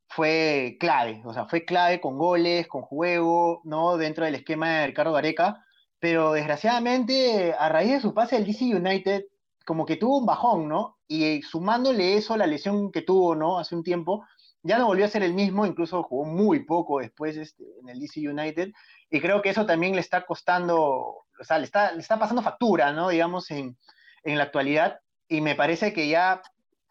fue 0.09 0.76
clave, 0.78 1.23
o 1.25 1.33
sea, 1.33 1.47
fue 1.47 1.64
clave 1.64 2.00
con 2.00 2.18
goles, 2.18 2.68
con 2.68 2.83
juego, 2.83 3.61
¿no? 3.64 3.97
Dentro 3.97 4.25
del 4.25 4.37
esquema 4.37 4.80
de 4.80 4.87
Ricardo 4.88 5.12
Gareca, 5.12 5.64
pero 5.99 6.33
desgraciadamente 6.33 7.54
a 7.59 7.68
raíz 7.68 7.92
de 7.92 8.00
su 8.00 8.14
pase 8.14 8.37
al 8.37 8.45
DC 8.47 8.64
United, 8.64 9.25
como 9.64 9.87
que 9.87 9.97
tuvo 9.97 10.18
un 10.18 10.26
bajón, 10.26 10.68
¿no? 10.68 10.96
Y 11.09 11.43
sumándole 11.43 12.17
eso 12.17 12.35
a 12.35 12.39
la 12.39 12.47
lesión 12.47 12.91
que 12.91 13.03
tuvo, 13.03 13.35
¿no? 13.35 13.59
Hace 13.59 13.75
un 13.75 13.83
tiempo, 13.83 14.25
ya 14.63 14.79
no 14.79 14.87
volvió 14.87 15.05
a 15.05 15.09
ser 15.09 15.23
el 15.23 15.35
mismo, 15.35 15.67
incluso 15.67 16.03
jugó 16.03 16.25
muy 16.25 16.65
poco 16.65 16.99
después 16.99 17.37
este, 17.37 17.65
en 17.81 17.89
el 17.89 18.01
DC 18.01 18.29
United, 18.29 18.73
y 19.11 19.21
creo 19.21 19.41
que 19.43 19.51
eso 19.51 19.67
también 19.67 19.95
le 19.95 20.01
está 20.01 20.27
costando, 20.27 20.79
o 20.79 21.45
sea, 21.45 21.59
le 21.59 21.65
está, 21.65 21.93
le 21.93 22.01
está 22.01 22.19
pasando 22.19 22.43
factura, 22.43 22.93
¿no? 22.93 23.09
Digamos, 23.09 23.51
en, 23.51 23.77
en 24.25 24.39
la 24.39 24.45
actualidad, 24.45 25.01
y 25.29 25.41
me 25.41 25.55
parece 25.55 25.93
que 25.93 26.09
ya, 26.09 26.43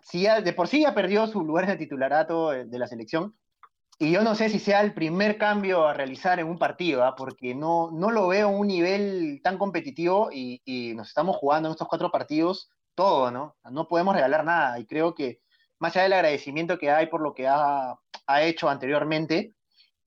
si 0.02 0.22
ya, 0.22 0.42
de 0.42 0.54
por 0.54 0.68
sí 0.68 0.82
ya 0.82 0.96
perdió 0.96 1.28
su 1.28 1.44
lugar 1.44 1.66
en 1.66 1.72
el 1.72 1.78
titularato 1.78 2.52
de 2.52 2.80
la 2.80 2.88
selección, 2.88 3.36
y 3.98 4.12
yo 4.12 4.24
no 4.24 4.36
sé 4.36 4.50
si 4.50 4.60
sea 4.60 4.82
el 4.82 4.94
primer 4.94 5.38
cambio 5.38 5.88
a 5.88 5.94
realizar 5.94 6.40
en 6.40 6.48
un 6.48 6.60
partido, 6.60 7.04
¿ah? 7.04 7.16
porque 7.16 7.56
no, 7.56 7.92
no 7.92 8.12
lo 8.12 8.28
veo 8.28 8.48
a 8.48 8.52
un 8.52 8.68
nivel 8.68 9.40
tan 9.42 9.58
competitivo 9.58 10.30
y, 10.34 10.62
y, 10.66 10.94
nos 10.96 11.08
estamos 11.08 11.38
jugando 11.38 11.70
en 11.70 11.72
estos 11.72 11.88
cuatro 11.88 12.12
partidos 12.12 12.70
todo, 12.96 13.32
¿no? 13.32 13.58
No 13.72 13.88
podemos 13.88 14.16
regalar 14.16 14.44
nada 14.46 14.80
y 14.80 14.86
creo 14.86 15.14
que 15.14 15.42
más 15.80 15.96
allá 15.96 16.04
del 16.04 16.14
agradecimiento 16.14 16.78
que 16.80 16.90
hay 16.90 17.08
por 17.08 17.22
lo 17.22 17.34
que 17.34 17.48
ha, 17.48 17.96
ha 18.28 18.44
hecho 18.44 18.70
anteriormente, 18.70 19.54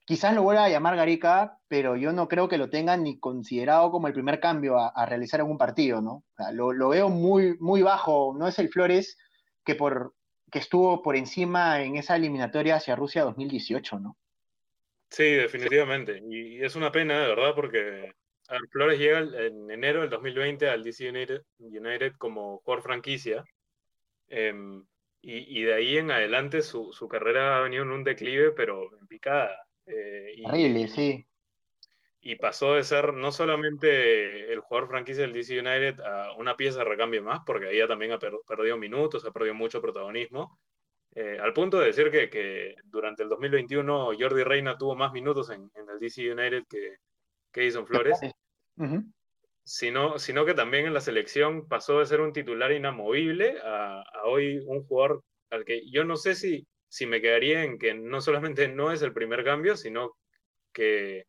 quizás 0.04 0.35
lo 0.35 0.42
vuelva 0.42 0.64
a 0.64 0.68
llamar 0.68 0.97
Garica 0.97 1.59
pero 1.68 1.97
yo 1.97 2.12
no 2.12 2.28
creo 2.28 2.49
que 2.49 2.59
lo 2.59 2.71
tengan 2.71 3.04
ni 3.04 3.21
considerado 3.21 3.90
como 3.90 4.09
el 4.09 4.14
primer 4.14 4.40
cambio 4.40 4.78
a, 4.78 5.07
realizar 5.07 5.40
en 5.40 5.59
partido, 5.59 6.00
¿no? 6.00 6.25
lo, 6.52 6.88
veo 6.88 7.11
muy, 7.11 7.57
muy 7.61 7.83
bajo, 7.83 8.35
no 8.37 8.49
es 8.49 8.59
el 8.59 8.71
Flores 8.71 9.18
que, 9.64 9.75
por, 9.75 10.14
que 10.50 10.59
estuvo 10.59 11.02
por 11.02 11.14
encima 11.14 11.83
en 11.83 11.97
esa 11.97 12.16
eliminatoria 12.16 12.76
hacia 12.76 12.97
Rusia 12.97 13.23
2018, 13.25 14.00
¿no? 14.00 14.16
Sí, 15.11 15.25
definitivamente. 15.25 16.23
Y, 16.28 16.62
es 16.62 16.75
una 16.75 16.90
pena, 16.90 17.21
de 17.21 17.28
verdad, 17.28 17.54
porque 17.54 18.12
Flores 18.71 18.99
llega 18.99 19.19
en 19.19 19.71
enero 19.71 20.00
del 20.00 20.11
2020 20.11 20.69
al 20.69 20.83
DC 20.83 21.09
United, 21.09 22.12
como 22.17 22.59
jugador 22.59 22.83
franquicia. 22.83 23.45
Em, 24.28 24.85
y, 25.21 25.62
de 25.62 25.75
ahí 25.75 25.99
en 25.99 26.11
adelante 26.11 26.62
su, 26.62 27.09
carrera 27.11 27.59
ha 27.59 27.62
venido 27.62 27.83
en 27.83 27.90
un 27.90 28.05
declive, 28.05 28.52
pero 28.52 28.97
en 28.99 29.07
picada. 29.07 29.57
Eh, 29.87 30.35
y, 30.37 30.88
sí. 30.88 31.26
Y 32.21 32.37
pasó 32.37 32.75
de 32.75 32.85
ser 32.85 33.14
no 33.14 33.33
solamente 33.33 34.52
el 34.52 34.61
jugador 34.61 34.88
franquicia 34.88 35.23
del 35.23 35.33
DC 35.33 35.59
United 35.59 36.00
a 36.00 36.33
una 36.37 36.57
pieza 36.57 36.78
de 36.78 36.85
recambio 36.85 37.23
más, 37.23 37.40
porque 37.45 37.69
ahí 37.69 37.78
ya 37.78 37.88
también 37.88 38.12
ha 38.12 38.19
perdido 38.19 38.76
minutos, 38.76 39.25
ha 39.25 39.33
perdido 39.33 39.55
mucho 39.55 39.81
protagonismo, 39.81 40.59
eh, 41.14 41.38
al 41.40 41.52
punto 41.52 41.81
de 41.81 41.87
decir 41.87 42.11
que, 42.11 42.76
durante 42.85 43.23
el 43.23 43.28
2021 43.28 44.11
Jordi 44.19 44.45
Reina 44.45 44.76
tuvo 44.76 44.95
más 44.95 45.12
minutos 45.12 45.50
en, 45.50 45.71
el 45.75 45.99
DC 45.99 46.31
United 46.31 46.64
que, 46.69 46.97
que 47.50 47.67
Jason 47.67 47.87
Flores, 47.87 48.21
sino, 49.64 50.18
sino, 50.18 50.44
que 50.44 50.54
también 50.54 50.87
en 50.87 50.94
la 50.94 51.00
selección 51.00 51.68
pasó 51.68 51.99
de 51.99 52.06
ser 52.06 52.20
un 52.20 52.32
titular 52.32 52.73
inamovible 52.73 53.58
a, 53.62 54.02
hoy 54.25 54.64
un 54.66 54.85
jugador 54.85 55.23
al 55.50 55.64
que 55.64 55.88
yo 55.90 56.04
no 56.04 56.16
sé 56.16 56.35
si, 56.35 56.66
si 56.88 57.06
me 57.06 57.20
quedaría 57.20 57.64
en 57.64 57.78
que 57.78 57.94
no 57.94 58.20
solamente 58.20 58.68
no 58.68 58.92
es 58.92 59.02
el 59.02 59.12
primer 59.12 59.44
cambio, 59.44 59.76
sino 59.76 60.16
que 60.73 61.26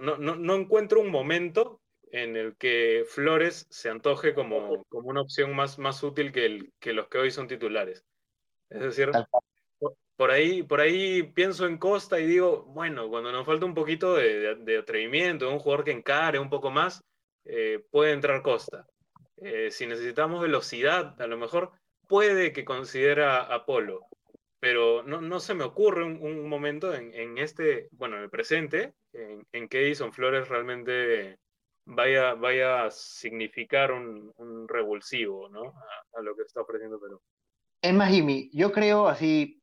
no, 0.00 0.16
no, 0.18 0.36
no, 0.36 0.54
encuentro 0.54 1.00
un 1.00 1.10
momento 1.10 1.80
en 2.10 2.36
el 2.36 2.56
que 2.56 3.04
Flores 3.08 3.66
se 3.70 3.90
antoje 3.90 4.34
como, 4.34 4.84
como 4.88 5.08
una 5.08 5.22
opción 5.22 5.54
más, 5.54 5.78
más 5.78 6.02
útil 6.02 6.30
que, 6.32 6.46
el, 6.46 6.72
que 6.78 6.92
los 6.92 7.08
que 7.08 7.18
hoy 7.18 7.30
son 7.30 7.48
titulares. 7.48 8.04
Es 8.70 8.80
decir, 8.80 9.10
por 10.16 10.30
ahí, 10.30 10.62
por 10.62 10.80
ahí 10.80 11.22
pienso 11.22 11.66
en 11.66 11.78
Costa 11.78 12.20
y 12.20 12.26
digo, 12.26 12.64
bueno, 12.66 13.08
cuando 13.08 13.32
nos 13.32 13.46
falta 13.46 13.66
un 13.66 13.74
poquito 13.74 14.14
de, 14.14 14.78
atrevimiento, 14.78 15.50
un 15.50 15.58
jugador 15.58 15.84
que 15.84 15.90
encare 15.90 16.38
un 16.38 16.50
poco 16.50 16.70
más, 16.70 17.02
eh, 17.44 17.84
puede 17.90 18.12
entrar 18.12 18.42
Costa. 18.42 18.86
Eh, 19.38 19.70
si 19.70 19.86
necesitamos 19.86 20.40
velocidad, 20.40 21.20
a 21.20 21.26
lo 21.26 21.36
mejor 21.36 21.72
puede 22.06 22.52
que 22.52 22.64
considera 22.64 23.40
Apolo, 23.42 24.06
pero 24.60 25.02
no, 25.02 25.20
no 25.20 25.40
se 25.40 25.54
me 25.54 25.64
ocurre 25.64 26.04
un, 26.04 26.48
momento 26.48 26.94
en, 26.94 27.12
en, 27.12 27.38
este, 27.38 27.88
bueno, 27.92 28.16
en 28.16 28.22
el 28.22 28.30
presente, 28.30 28.94
en, 29.12 29.44
en 29.52 29.68
que 29.68 29.82
Edison 29.82 30.12
Flores 30.12 30.48
realmente 30.48 31.38
vaya, 31.86 32.34
vaya 32.34 32.84
a 32.84 32.90
significar 32.90 33.92
un, 33.92 34.32
un 34.36 34.68
revulsivo 34.68 35.48
¿no? 35.48 35.64
a, 35.64 36.18
a, 36.18 36.22
lo 36.22 36.36
que 36.36 36.42
está 36.42 36.60
ofreciendo 36.60 37.00
Perú. 37.00 37.20
Es 37.82 37.92
más, 37.92 38.10
Jimmy, 38.10 38.48
yo 38.52 38.72
creo 38.72 39.08
así 39.08 39.60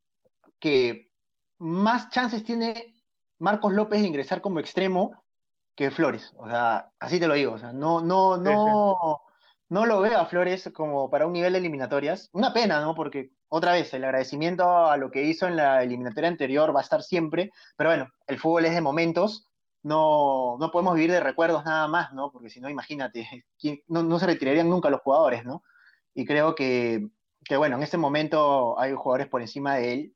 que 0.62 1.10
más 1.58 2.08
chances 2.10 2.44
tiene 2.44 2.94
Marcos 3.40 3.72
López 3.72 4.00
de 4.00 4.06
ingresar 4.06 4.40
como 4.40 4.60
extremo 4.60 5.24
que 5.74 5.90
Flores. 5.90 6.32
O 6.38 6.48
sea, 6.48 6.92
así 7.00 7.18
te 7.18 7.26
lo 7.26 7.34
digo. 7.34 7.54
O 7.54 7.58
sea, 7.58 7.72
no, 7.72 8.00
no, 8.00 8.36
no, 8.36 9.20
no 9.68 9.86
lo 9.86 10.00
veo 10.00 10.18
a 10.18 10.26
Flores 10.26 10.70
como 10.72 11.10
para 11.10 11.26
un 11.26 11.32
nivel 11.32 11.52
de 11.52 11.58
eliminatorias. 11.58 12.30
Una 12.32 12.54
pena, 12.54 12.80
¿no? 12.80 12.94
Porque 12.94 13.32
otra 13.48 13.72
vez, 13.72 13.92
el 13.92 14.04
agradecimiento 14.04 14.86
a 14.86 14.96
lo 14.96 15.10
que 15.10 15.24
hizo 15.24 15.48
en 15.48 15.56
la 15.56 15.82
eliminatoria 15.82 16.28
anterior 16.28 16.74
va 16.74 16.78
a 16.78 16.84
estar 16.84 17.02
siempre. 17.02 17.50
Pero 17.76 17.90
bueno, 17.90 18.08
el 18.28 18.38
fútbol 18.38 18.64
es 18.66 18.74
de 18.74 18.80
momentos. 18.80 19.48
No, 19.82 20.58
no 20.60 20.70
podemos 20.70 20.94
vivir 20.94 21.10
de 21.10 21.18
recuerdos 21.18 21.64
nada 21.64 21.88
más, 21.88 22.12
¿no? 22.12 22.30
Porque 22.30 22.50
si 22.50 22.60
no, 22.60 22.70
imagínate, 22.70 23.44
no, 23.88 24.04
no 24.04 24.18
se 24.20 24.26
retirarían 24.26 24.70
nunca 24.70 24.90
los 24.90 25.00
jugadores, 25.00 25.44
¿no? 25.44 25.64
Y 26.14 26.24
creo 26.24 26.54
que 26.54 27.08
que 27.44 27.56
bueno, 27.56 27.76
en 27.76 27.82
este 27.82 27.98
momento 27.98 28.78
hay 28.78 28.92
jugadores 28.92 29.28
por 29.28 29.40
encima 29.40 29.76
de 29.76 29.92
él 29.92 30.14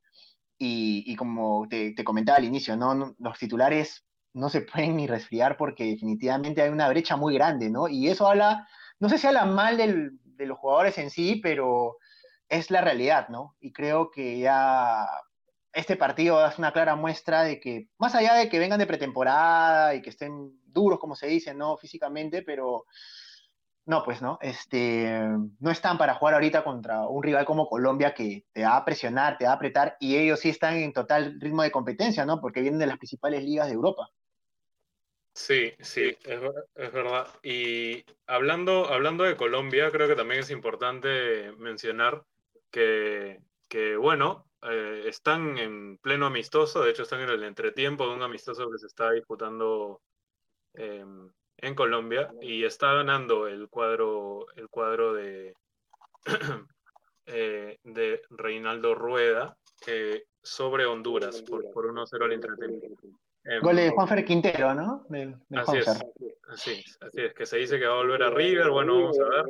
y, 0.57 1.15
como 1.15 1.67
te, 1.69 1.93
comentaba 2.03 2.37
al 2.37 2.45
inicio, 2.45 2.75
¿no? 2.75 3.15
los 3.19 3.39
titulares 3.39 4.05
no 4.33 4.49
se 4.49 4.61
pueden 4.73 4.97
ni 4.97 5.07
resfriar 5.07 5.57
porque 5.57 5.85
definitivamente 5.85 6.61
hay 6.61 6.69
una 6.69 6.89
brecha 6.89 7.15
muy 7.15 7.35
grande, 7.35 7.69
¿no? 7.69 7.87
Y 7.87 8.07
eso 8.09 8.27
habla, 8.27 8.67
no 8.99 9.09
sé 9.09 9.17
si 9.17 9.27
habla 9.27 9.45
mal 9.45 9.77
de 9.77 10.45
los 10.45 10.57
jugadores 10.57 10.97
en 10.97 11.09
sí, 11.09 11.39
pero 11.41 11.97
es 12.49 12.71
la 12.71 12.81
realidad, 12.81 13.29
¿no? 13.29 13.55
Y 13.59 13.73
creo 13.73 14.09
que 14.11 14.39
ya 14.39 15.05
este 15.73 15.95
partido 15.95 16.45
es 16.45 16.57
una 16.57 16.71
clara 16.71 16.95
muestra 16.95 17.43
de 17.43 17.59
que, 17.59 17.89
más 17.97 18.15
allá 18.15 18.33
de 18.33 18.49
que 18.49 18.59
vengan 18.59 18.79
de 18.79 18.87
pretemporada 18.87 19.93
y 19.95 20.01
que 20.01 20.09
estén 20.09 20.59
duros, 20.65 20.99
como 20.99 21.15
se 21.15 21.27
dice, 21.27 21.53
¿no? 21.53 21.77
Físicamente, 21.77 22.41
pero 22.41 22.85
no, 23.87 24.03
pues 24.03 24.21
no, 24.21 24.37
este, 24.41 25.09
no 25.59 25.71
están 25.71 25.97
para 25.97 26.15
jugar 26.15 26.33
ahorita 26.33 26.65
contra 26.65 27.07
un 27.07 27.23
rival 27.23 27.45
como 27.45 27.69
Colombia 27.69 28.13
que 28.13 28.45
te 28.51 28.63
va 28.63 28.75
a 28.75 28.83
presionar, 28.83 29.37
te 29.37 29.45
va 29.45 29.51
a 29.51 29.55
apretar, 29.55 29.95
y 30.01 30.17
ellos 30.17 30.41
sí 30.41 30.49
están 30.49 30.75
en 30.75 30.91
total 30.91 31.39
ritmo 31.39 31.63
de 31.63 31.71
competencia, 31.71 32.25
¿no? 32.25 32.41
Porque 32.41 32.59
vienen 32.59 32.79
de 32.79 32.87
las 32.87 32.97
principales 32.97 33.43
ligas 33.43 33.67
de 33.67 33.73
Europa. 33.73 34.09
Sí, 35.33 35.71
sí, 35.79 36.17
es, 36.25 36.91
verdad. 36.91 37.27
Y 37.43 38.03
hablando, 38.25 38.87
hablando 38.87 39.23
de 39.23 39.37
Colombia, 39.37 39.89
creo 39.89 40.09
que 40.09 40.15
también 40.15 40.41
es 40.41 40.49
importante 40.51 41.53
mencionar 41.53 42.25
que, 42.69 43.39
bueno, 43.97 44.47
eh, 44.63 45.03
están 45.05 45.57
en 45.57 45.97
pleno 45.99 46.25
amistoso, 46.25 46.83
de 46.83 46.91
hecho 46.91 47.03
están 47.03 47.21
en 47.21 47.29
el 47.29 47.43
entretiempo 47.43 48.05
de 48.05 48.15
un 48.15 48.23
amistoso 48.23 48.69
que 48.69 48.79
se 48.79 48.87
está 48.87 49.11
disputando 49.11 50.01
em, 50.73 51.31
en 51.57 51.75
Colombia 51.75 52.29
y 52.41 52.63
está 52.63 52.93
ganando 52.93 53.47
el 53.47 53.69
cuadro, 53.69 54.45
el 54.55 54.69
cuadro 54.69 55.13
de, 55.13 55.53
eh, 57.25 57.79
de 57.83 58.21
Reinaldo 58.29 58.95
Rueda 58.95 59.57
eh, 59.87 60.23
sobre 60.41 60.85
Honduras 60.85 61.41
por, 61.41 61.69
por 61.71 61.91
1-0 61.91 62.23
al 62.23 62.31
entretenimiento. 62.33 63.07
Em, 63.43 63.61
Gol 63.61 63.75
de 63.77 63.89
Juanfer 63.89 64.25
Quintero, 64.25 64.73
¿no? 64.73 65.05
así, 65.55 65.77
es, 65.77 65.87
así, 65.87 66.83
así, 67.01 67.21
es, 67.21 67.33
que 67.33 67.45
se 67.45 67.57
dice 67.57 67.79
que 67.79 67.87
va 67.87 67.93
a 67.93 67.97
volver 67.97 68.23
a 68.23 68.29
River, 68.29 68.69
bueno, 68.69 69.01
vamos 69.01 69.19
a 69.19 69.29
ver, 69.29 69.45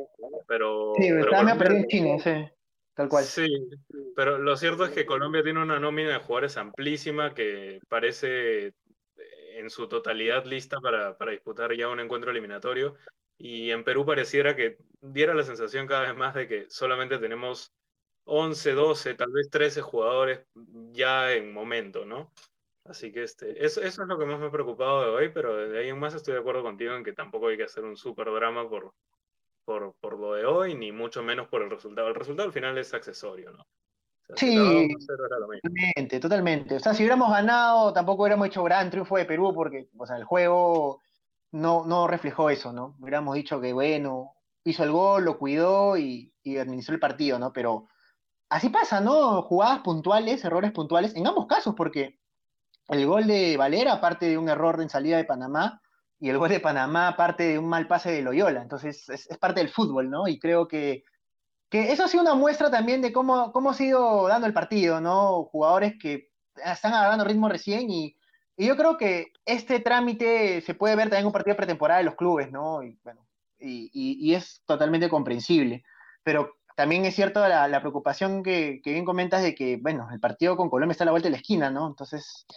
pero... 0.48 0.94
Sí, 0.98 1.10
pero 1.10 1.44
me 1.44 1.56
perdido 1.56 1.82
en 1.82 1.88
Chile, 1.88 2.20
sí, 2.24 2.54
tal 2.94 3.10
cual. 3.10 3.24
Sí, 3.24 3.48
pero 4.16 4.38
lo 4.38 4.56
cierto 4.56 4.86
es 4.86 4.92
que 4.92 5.08
Colombia 5.08 5.42
tiene 5.42 5.64
una 5.64 5.80
nómina 5.80 6.10
de 6.10 6.20
jugadores 6.20 6.58
amplísima 6.58 7.34
que 7.34 7.80
parece 7.90 8.74
en 9.58 9.70
su 9.70 9.88
totalidad 9.88 10.46
lista 10.46 10.80
para, 10.80 11.18
para, 11.18 11.32
disputar 11.32 11.74
ya 11.76 11.90
un 11.90 12.00
encuentro 12.00 12.32
eliminatorio. 12.32 12.96
Y 13.38 13.72
en 13.72 13.84
Perú 13.84 14.06
pareciera 14.06 14.56
que 14.56 14.78
diera 15.02 15.34
la 15.34 15.44
sensación 15.44 15.88
cada 15.88 16.04
vez 16.04 16.16
más 16.16 16.34
de 16.36 16.48
que 16.48 16.70
solamente 16.70 17.18
tenemos 17.18 17.74
11, 18.26 18.74
12, 18.74 19.14
tal 19.16 19.32
vez 19.32 19.50
13 19.50 19.82
jugadores 19.82 20.46
ya 20.92 21.34
en 21.34 21.54
momento, 21.54 22.06
¿no? 22.06 22.32
Así 22.84 23.12
que 23.12 23.24
este, 23.24 23.66
eso, 23.66 23.82
es 23.82 23.98
lo 23.98 24.18
que 24.18 24.26
más 24.26 24.40
me 24.40 24.48
ha 24.48 24.52
preocupado 24.52 25.02
de 25.02 25.10
hoy, 25.10 25.30
pero 25.30 25.56
de 25.56 25.80
ahí 25.80 25.90
en 25.90 26.00
más 26.00 26.14
estoy 26.14 26.34
de 26.34 26.40
acuerdo 26.40 26.64
contigo 26.64 26.94
en 26.96 27.04
que 27.04 27.14
tampoco 27.14 27.48
hay 27.48 27.58
que 27.58 27.64
hacer 27.64 27.84
un 27.84 27.98
súper 27.98 28.32
drama 28.32 28.70
por, 28.70 28.94
por, 29.66 29.94
por 30.00 30.20
lo 30.20 30.34
de 30.34 30.46
hoy, 30.46 30.76
ni 30.76 30.92
mucho 30.92 31.22
menos 31.24 31.48
por 31.48 31.62
el 31.62 31.70
resultado. 31.70 32.08
El 32.08 32.16
resultado 32.16 32.48
al 32.48 32.54
final 32.54 32.78
es 32.78 32.94
accesorio, 32.94 33.52
¿no? 33.52 33.68
Sí, 34.36 34.90
totalmente, 35.08 36.20
totalmente. 36.20 36.76
O 36.76 36.80
sea, 36.80 36.94
si 36.94 37.04
hubiéramos 37.04 37.30
ganado, 37.30 37.94
tampoco 37.94 38.24
hubiéramos 38.24 38.48
hecho 38.48 38.64
gran 38.64 38.90
triunfo 38.90 39.18
de 39.18 39.26
Perú 39.26 39.54
porque, 39.54 39.90
o 39.98 40.06
sea, 40.06 40.18
el 40.18 40.26
juego 40.26 41.02
no, 41.52 41.86
no 41.86 42.08
reflejó 42.08 42.50
eso, 42.50 42.74
¿no? 42.74 42.96
Hubiéramos 43.00 43.36
dicho 43.36 43.62
que, 43.62 43.74
bueno, 43.74 44.36
hizo 44.64 44.84
el 44.84 44.92
gol, 44.92 45.26
lo 45.26 45.38
cuidó 45.38 45.98
y, 45.98 46.34
administró 46.60 46.94
el 46.94 47.00
partido, 47.00 47.40
¿no? 47.40 47.52
Pero 47.52 47.88
así 48.50 48.70
pasa, 48.70 49.02
¿no? 49.02 49.42
Jugadas 49.44 49.80
puntuales, 49.80 50.44
errores 50.46 50.72
puntuales, 50.72 51.16
en 51.16 51.28
ambos 51.28 51.46
casos, 51.46 51.76
porque 51.76 52.20
el 52.88 53.06
gol 53.06 53.28
de 53.28 53.58
Valera, 53.58 53.94
aparte 53.94 54.28
de 54.28 54.38
un 54.38 54.50
error 54.50 54.82
en 54.82 54.90
salida 54.90 55.18
de 55.18 55.26
Panamá, 55.26 55.82
y 56.20 56.30
el 56.30 56.38
gol 56.38 56.50
de 56.50 56.60
Panamá, 56.60 57.10
aparte 57.10 57.44
de 57.44 57.60
un 57.60 57.68
mal 57.68 57.88
pase 57.88 58.12
de 58.12 58.22
Loyola. 58.22 58.62
Entonces, 58.62 59.08
es 59.10 59.38
parte 59.38 59.60
del 59.60 59.70
fútbol, 59.70 60.10
¿no? 60.10 60.28
Y 60.28 60.40
creo 60.40 60.68
que 60.68 61.04
que 61.70 61.92
eso 61.92 62.04
ha 62.04 62.08
sido 62.08 62.24
una 62.24 62.36
muestra 62.36 62.72
también 62.72 63.02
de 63.02 63.12
cómo, 63.12 63.52
cómo 63.52 63.72
ha 63.72 63.74
sido 63.74 64.28
dando 64.28 64.48
el 64.48 64.54
partido, 64.54 65.02
¿no? 65.02 65.44
Jugadores 65.46 65.96
que 66.00 66.30
están 66.64 66.94
agarrando 66.94 67.26
ritmo 67.26 67.50
recién 67.50 67.90
y, 67.90 68.16
yo 68.60 68.76
creo 68.76 68.98
que 68.98 69.34
este 69.46 69.80
trámite 69.80 70.62
se 70.62 70.74
puede 70.74 70.96
ver 70.96 71.10
también 71.10 71.22
en 71.22 71.28
un 71.28 71.32
partido 71.32 71.56
pretemporada 71.56 72.00
de 72.00 72.06
los 72.06 72.16
clubes, 72.16 72.52
¿no? 72.52 72.82
Y, 72.82 72.98
bueno, 73.04 73.28
y, 73.60 74.34
es 74.34 74.64
totalmente 74.66 75.10
comprensible. 75.10 75.84
Pero 76.24 76.56
también 76.76 77.06
es 77.06 77.14
cierto 77.14 77.48
la, 77.48 77.80
preocupación 77.82 78.42
que, 78.42 78.82
bien 78.84 79.06
comentas 79.06 79.44
de 79.44 79.54
que, 79.54 79.78
bueno, 79.78 80.08
el 80.12 80.20
partido 80.20 80.58
con 80.58 80.72
Colombia 80.72 80.94
está 80.94 81.04
a 81.04 81.06
la 81.06 81.12
vuelta 81.12 81.28
de 81.28 81.34
la 81.34 81.38
esquina, 81.38 81.70
¿no? 81.70 81.86
Entonces, 81.86 82.48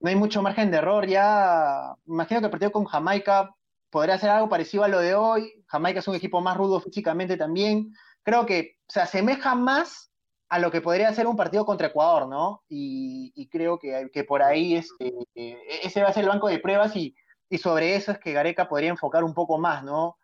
no 0.00 0.08
hay 0.08 0.16
mucho 0.16 0.40
margen 0.40 0.70
de 0.70 0.78
error. 0.78 1.06
Ya, 1.06 1.96
imagino 2.06 2.40
que 2.40 2.46
el 2.46 2.50
partido 2.50 2.72
con 2.72 2.86
Jamaica 2.86 3.54
podría 3.90 4.16
ser 4.16 4.30
algo 4.30 4.48
parecido 4.48 4.84
a 4.84 4.88
lo 4.88 5.00
de 5.00 5.14
hoy. 5.14 5.52
Jamaica 5.66 6.00
es 6.00 6.08
un 6.08 6.14
equipo 6.14 6.40
más 6.40 6.56
rudo 6.56 6.80
físicamente 6.80 7.36
también 7.36 7.92
creo 8.22 8.46
que 8.46 8.76
se 8.88 9.00
asemeja 9.00 9.54
más 9.54 10.12
a 10.48 10.58
lo 10.58 10.70
que 10.70 10.82
podría 10.82 11.12
ser 11.14 11.26
un 11.26 11.36
partido 11.36 11.64
contra 11.64 11.88
Ecuador, 11.88 12.28
¿no? 12.28 12.62
Y, 12.68 13.48
creo 13.50 13.78
que, 13.78 14.24
por 14.24 14.42
ahí 14.42 14.76
este, 14.76 15.14
ese 15.34 16.02
va 16.02 16.10
a 16.10 16.12
ser 16.12 16.24
el 16.24 16.28
banco 16.28 16.48
de 16.48 16.58
pruebas 16.58 16.94
y, 16.94 17.14
y 17.48 17.58
sobre 17.58 17.96
eso 17.96 18.12
es 18.12 18.18
que 18.18 18.32
Gareca 18.32 18.68
podría 18.68 18.90
enfocar 18.90 19.24
un 19.24 19.34
poco 19.34 19.58
más, 19.58 19.82
¿no? 19.82 20.18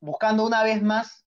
Buscando 0.00 0.46
una 0.46 0.62
vez 0.62 0.82
más 0.82 1.24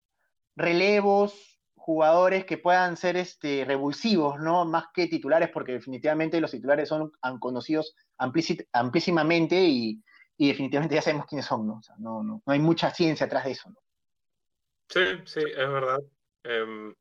relevos, 0.55 1.55
jugadores 1.86 2.45
que 2.45 2.57
puedan 2.57 2.98
ser 2.98 3.15
este, 3.15 3.63
revulsivos, 3.63 4.39
¿no? 4.39 4.65
Más 4.65 4.86
que 4.91 5.05
titulares, 5.07 5.50
porque 5.53 5.74
definitivamente 5.74 6.41
los 6.41 6.50
titulares 6.50 6.89
son 6.89 7.12
conocidos 7.39 7.95
amplísimamente 8.17 9.63
y, 9.63 10.03
definitivamente 10.38 10.95
ya 10.95 11.03
sabemos 11.03 11.27
quiénes 11.27 11.45
son, 11.45 11.67
¿no? 11.67 11.77
O 11.77 11.81
sea, 11.84 11.95
no, 12.00 12.24
no, 12.24 12.41
no, 12.43 12.51
hay 12.51 12.60
mucha 12.60 12.89
ciencia 12.89 13.27
atrás 13.27 13.45
de 13.45 13.51
eso, 13.51 13.69
¿no? 13.69 13.77
Sí, 14.89 15.01
sí, 15.25 15.39
es 15.39 15.70
verdad. 15.70 16.00
Em, 16.44 16.94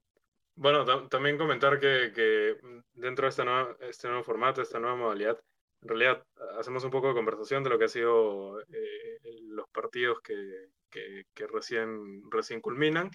bueno, 0.56 1.08
también 1.08 1.36
comentar 1.36 1.78
que, 1.80 2.56
dentro 2.92 3.24
de 3.24 3.28
este 3.28 3.44
nuevo, 3.44 3.76
este 3.80 4.08
nuevo 4.08 4.22
formato, 4.22 4.62
esta 4.62 4.78
nueva 4.78 4.96
modalidad, 4.96 5.38
en 5.82 5.88
realidad 5.88 6.24
hacemos 6.58 6.84
un 6.84 6.90
poco 6.90 7.08
de 7.08 7.14
conversación 7.14 7.62
de 7.62 7.70
lo 7.70 7.78
que 7.78 7.84
han 7.84 7.90
sido 7.90 8.60
eh, 8.60 9.18
los 9.48 9.68
partidos 9.68 10.20
que, 10.22 10.68
que, 10.90 11.46
recién, 11.46 12.22
recién 12.30 12.60
culminan, 12.60 13.10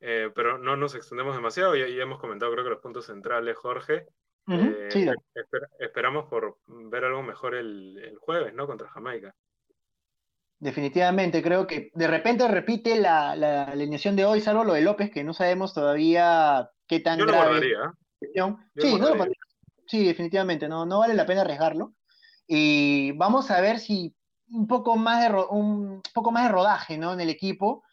eh, 0.00 0.30
pero 0.34 0.58
no 0.58 0.76
nos 0.76 0.94
extendemos 0.94 1.36
demasiado 1.36 1.76
y, 1.76 2.00
hemos 2.00 2.18
comentado 2.18 2.52
creo 2.52 2.64
que 2.64 2.70
los 2.70 2.80
puntos 2.80 3.06
centrales, 3.06 3.56
Jorge. 3.56 4.06
Eh, 4.50 4.88
esperamos 5.78 6.26
por 6.30 6.56
ver 6.66 7.04
algo 7.04 7.22
mejor 7.22 7.54
el, 7.54 7.98
el, 8.02 8.16
jueves, 8.16 8.54
¿no? 8.54 8.66
Contra 8.66 8.88
Jamaica. 8.88 9.34
Definitivamente, 10.60 11.42
creo 11.42 11.66
que 11.66 11.90
de 11.94 12.08
repente 12.08 12.48
repite 12.48 12.98
la, 12.98 13.36
la, 13.36 13.64
alineación 13.64 14.16
de 14.16 14.24
hoy, 14.24 14.40
salvo 14.40 14.64
lo 14.64 14.72
de 14.72 14.80
López, 14.80 15.10
que 15.10 15.22
no 15.22 15.32
sabemos 15.32 15.72
todavía 15.72 16.70
qué 16.88 16.98
tan 16.98 17.18
Yo 17.18 17.26
grave. 17.26 17.60
Lo 18.34 18.58
sí, 18.76 18.94
no 18.96 19.14
lo 19.14 19.26
sí, 19.86 20.04
definitivamente, 20.04 20.68
no, 20.68 20.84
no 20.84 20.98
vale 20.98 21.14
la 21.14 21.26
pena 21.26 21.42
arriesgarlo. 21.42 21.94
Y 22.46 23.12
vamos 23.12 23.50
a 23.50 23.60
ver 23.60 23.78
si 23.78 24.14
un 24.50 24.66
poco 24.66 24.96
más 24.96 25.22
de, 25.22 25.38
un 25.50 26.02
poco 26.14 26.32
más 26.32 26.44
de 26.44 26.52
rodaje 26.52 26.98
¿no? 26.98 27.12
en 27.12 27.20
el 27.20 27.28
equipo 27.28 27.84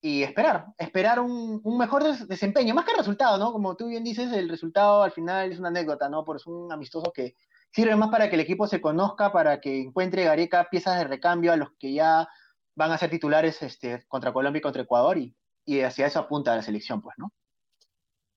y 0.00 0.22
esperar, 0.22 0.66
esperar 0.78 1.20
un, 1.20 1.60
mejor 1.76 2.04
desempeño, 2.26 2.74
más 2.74 2.84
que 2.84 2.92
el 2.92 2.98
resultado, 2.98 3.38
¿no? 3.38 3.50
Como 3.50 3.76
tú 3.76 3.88
bien 3.88 4.04
dices, 4.04 4.32
el 4.32 4.48
resultado 4.48 5.02
al 5.02 5.10
final 5.10 5.50
es 5.50 5.58
una 5.58 5.68
anécdota, 5.68 6.08
¿no? 6.08 6.24
Por 6.24 6.36
es 6.36 6.46
un 6.46 6.70
amistoso 6.70 7.12
que 7.12 7.34
sirve 7.76 7.94
más 7.94 8.08
para 8.08 8.30
que 8.30 8.36
el 8.36 8.40
equipo 8.40 8.66
se 8.66 8.80
conozca, 8.80 9.30
para 9.32 9.60
que 9.60 9.82
encuentre 9.82 10.24
Gareca 10.24 10.70
piezas 10.70 10.96
de 10.96 11.04
recambio 11.04 11.52
a 11.52 11.58
los 11.58 11.68
que 11.78 11.92
ya 11.92 12.26
van 12.74 12.90
a 12.90 12.96
ser 12.96 13.10
titulares 13.10 13.60
este, 13.60 14.02
contra 14.08 14.32
Colombia 14.32 14.60
y 14.60 14.62
contra 14.62 14.80
Ecuador 14.80 15.18
y, 15.18 15.36
y 15.66 15.82
hacia 15.82 16.06
eso 16.06 16.20
apunta 16.20 16.56
la 16.56 16.62
selección, 16.62 17.02
pues, 17.02 17.14
¿no? 17.18 17.30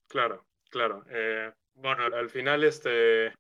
Claro, 0.10 0.46
claro. 0.70 1.06
Eh, 1.10 1.54
bueno, 1.76 2.04
al 2.14 2.30
final 2.30 2.66
este 2.66 3.34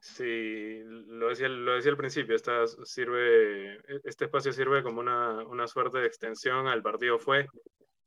Sí, 0.00 0.82
lo 0.84 1.30
decía, 1.30 1.48
lo 1.48 1.74
decía 1.74 1.90
al 1.92 1.96
principio, 1.96 2.36
esta 2.36 2.66
sirve, 2.84 3.76
e, 3.76 4.00
este 4.04 4.26
espacio 4.26 4.52
sirve 4.52 4.82
como 4.82 5.00
una, 5.00 5.44
una 5.46 5.66
suerte 5.66 5.98
de 5.98 6.06
extensión 6.06 6.68
al 6.68 6.82
partido 6.82 7.18
fue. 7.18 7.48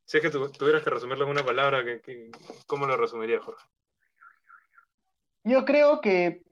Si 0.06 0.18
es 0.18 0.24
que 0.24 0.30
tuvieras 0.30 0.84
que 0.84 0.90
resumirlo 0.92 1.26
en 1.26 1.32
una 1.32 1.44
palabra, 1.44 1.84
¿cómo 2.68 2.86
lo 2.86 2.96
resumiría, 2.96 3.42
Jorge? 3.42 3.66
Yo 5.44 5.66
creo 5.66 6.02
que 6.02 6.44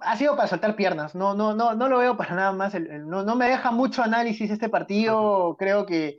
ha 0.00 0.16
sido 0.16 0.36
para 0.36 0.48
saltar 0.48 0.76
piernas, 0.76 1.14
no, 1.14 1.34
no, 1.34 1.54
no, 1.54 1.74
no 1.74 1.88
lo 1.88 1.98
veo 1.98 2.16
para 2.16 2.34
nada 2.34 2.52
más, 2.52 2.74
no, 2.74 3.22
no, 3.22 3.36
me 3.36 3.48
deja 3.48 3.70
mucho 3.70 4.02
análisis 4.02 4.50
este 4.50 4.68
partido, 4.68 5.56
creo 5.58 5.86
que 5.86 6.18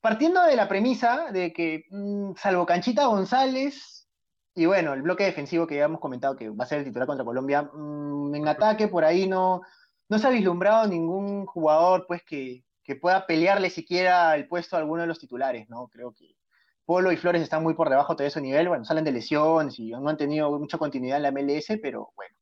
partiendo 0.00 0.42
de 0.42 0.56
la 0.56 0.68
premisa 0.68 1.32
de 1.32 1.52
que, 1.52 1.84
mm, 1.90 2.34
salvo 2.36 2.66
Canchita 2.66 3.06
González, 3.06 4.08
y 4.54 4.66
bueno, 4.66 4.94
el 4.94 5.02
bloque 5.02 5.24
defensivo 5.24 5.66
que 5.66 5.76
ya 5.76 5.84
hemos 5.84 6.00
comentado 6.00 6.36
que 6.36 6.48
va 6.48 6.64
a 6.64 6.66
ser 6.66 6.78
el 6.78 6.84
titular 6.84 7.06
contra 7.06 7.24
Colombia, 7.24 7.62
mm, 7.62 8.34
en 8.34 8.48
ataque 8.48 8.88
por 8.88 9.04
ahí 9.04 9.28
no, 9.28 9.62
no 10.08 10.18
se 10.18 10.26
ha 10.26 10.30
vislumbrado 10.30 10.86
ningún 10.86 11.46
jugador 11.46 12.06
pues 12.06 12.22
que, 12.24 12.62
pueda 13.00 13.26
pelearle 13.26 13.68
siquiera 13.68 14.36
el 14.36 14.46
puesto 14.46 14.76
a 14.76 14.78
alguno 14.78 15.02
de 15.02 15.08
los 15.08 15.18
titulares, 15.18 15.68
¿no? 15.68 15.88
Creo 15.88 16.12
que 16.12 16.36
Polo 16.84 17.10
y 17.10 17.16
Flores 17.16 17.42
están 17.42 17.64
muy 17.64 17.74
por 17.74 17.90
debajo 17.90 18.14
de 18.14 18.28
ese 18.28 18.40
nivel, 18.40 18.68
bueno, 18.68 18.84
salen 18.84 19.04
de 19.04 19.10
lesiones 19.10 19.76
y 19.80 19.90
no 19.90 20.08
han 20.08 20.16
tenido 20.16 20.56
mucha 20.56 20.78
continuidad 20.78 21.16
en 21.16 21.24
la 21.24 21.32
MLS, 21.32 21.80
pero 21.82 22.12
bueno, 22.14 22.36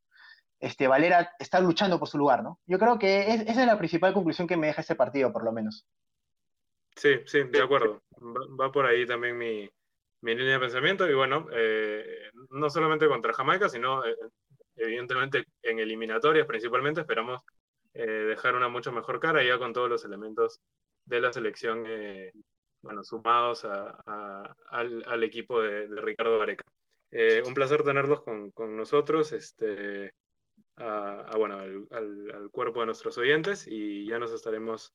este, 0.64 0.88
Valera 0.88 1.32
está 1.38 1.60
luchando 1.60 1.98
por 1.98 2.08
su 2.08 2.16
lugar, 2.16 2.42
¿no? 2.42 2.58
Yo 2.66 2.78
creo 2.78 2.98
que 2.98 3.20
esa 3.34 3.60
es 3.60 3.66
la 3.66 3.78
principal 3.78 4.14
conclusión 4.14 4.48
que 4.48 4.56
me 4.56 4.68
deja 4.68 4.80
este 4.80 4.94
partido, 4.94 5.30
por 5.30 5.44
lo 5.44 5.52
menos. 5.52 5.86
Sí, 6.96 7.20
sí, 7.26 7.42
de 7.44 7.62
acuerdo. 7.62 8.02
va 8.58 8.72
por 8.72 8.86
ahí 8.86 9.06
también 9.06 9.36
mi, 9.36 9.68
mi 10.22 10.34
línea 10.34 10.54
de 10.54 10.60
pensamiento. 10.60 11.08
Y 11.08 11.12
bueno, 11.12 11.46
eh, 11.52 12.30
no 12.50 12.70
solamente 12.70 13.08
contra 13.08 13.34
Jamaica, 13.34 13.68
sino 13.68 14.04
eh, 14.06 14.16
evidentemente 14.76 15.44
en 15.62 15.80
eliminatorias 15.80 16.46
principalmente 16.46 17.02
esperamos 17.02 17.42
eh, 17.92 18.06
dejar 18.06 18.54
una 18.54 18.68
mucho 18.68 18.90
mejor 18.90 19.20
cara 19.20 19.44
ya 19.44 19.58
con 19.58 19.74
todos 19.74 19.90
los 19.90 20.04
elementos 20.06 20.62
de 21.04 21.20
la 21.20 21.30
selección, 21.30 21.84
bueno, 22.80 23.04
sumados 23.04 23.66
al, 23.66 25.22
equipo 25.22 25.60
de, 25.60 25.86
Ricardo 26.00 26.38
Vareca. 26.38 26.64
un 27.44 27.52
placer 27.52 27.82
tenerlos 27.82 28.22
con, 28.22 28.50
con 28.52 28.74
nosotros, 28.74 29.32
este, 29.32 30.14
a, 30.76 31.36
bueno, 31.36 31.58
al, 31.58 31.86
al, 31.90 32.50
cuerpo 32.50 32.80
de 32.80 32.86
nuestros 32.86 33.16
oyentes 33.18 33.66
y 33.68 34.06
ya 34.06 34.18
nos 34.18 34.32
estaremos 34.32 34.92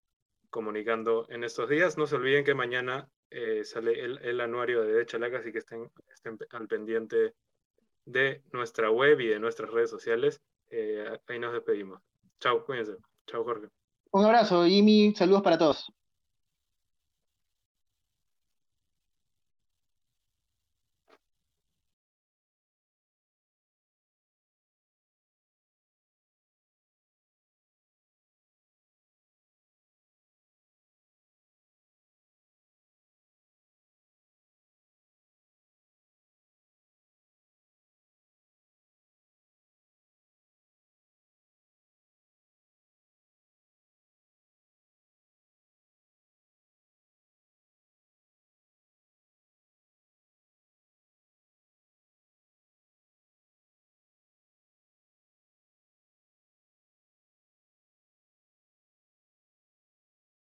comunicando 0.49 1.25
en 1.29 1.43
estos 1.43 1.69
días. 1.69 1.97
No 1.97 2.07
se 2.07 2.15
olviden 2.15 2.43
que 2.43 2.53
mañana 2.53 3.09
eh, 3.29 3.63
sale 3.63 3.99
el, 3.99 4.41
anuario 4.41 4.83
de 4.83 5.05
Chalaca, 5.05 5.39
así 5.39 5.51
que 5.51 5.59
estén, 5.59 5.89
estén, 6.13 6.37
al 6.51 6.67
pendiente 6.67 7.33
de 8.05 8.41
nuestra 8.51 8.89
web 8.89 9.19
y 9.19 9.27
de 9.27 9.39
nuestras 9.39 9.69
redes 9.69 9.89
sociales. 9.89 10.41
Eh, 10.69 11.05
ahí 11.27 11.39
nos 11.39 11.53
despedimos. 11.53 12.01
Chao, 12.39 12.65
cuídense. 12.65 12.97
Chao, 13.27 13.43
Jorge. 13.43 13.67
Un 14.11 14.25
abrazo 14.25 14.65
y 14.65 14.81
mi 14.81 15.13
saludos 15.13 15.43
para 15.43 15.57
todos. 15.57 15.91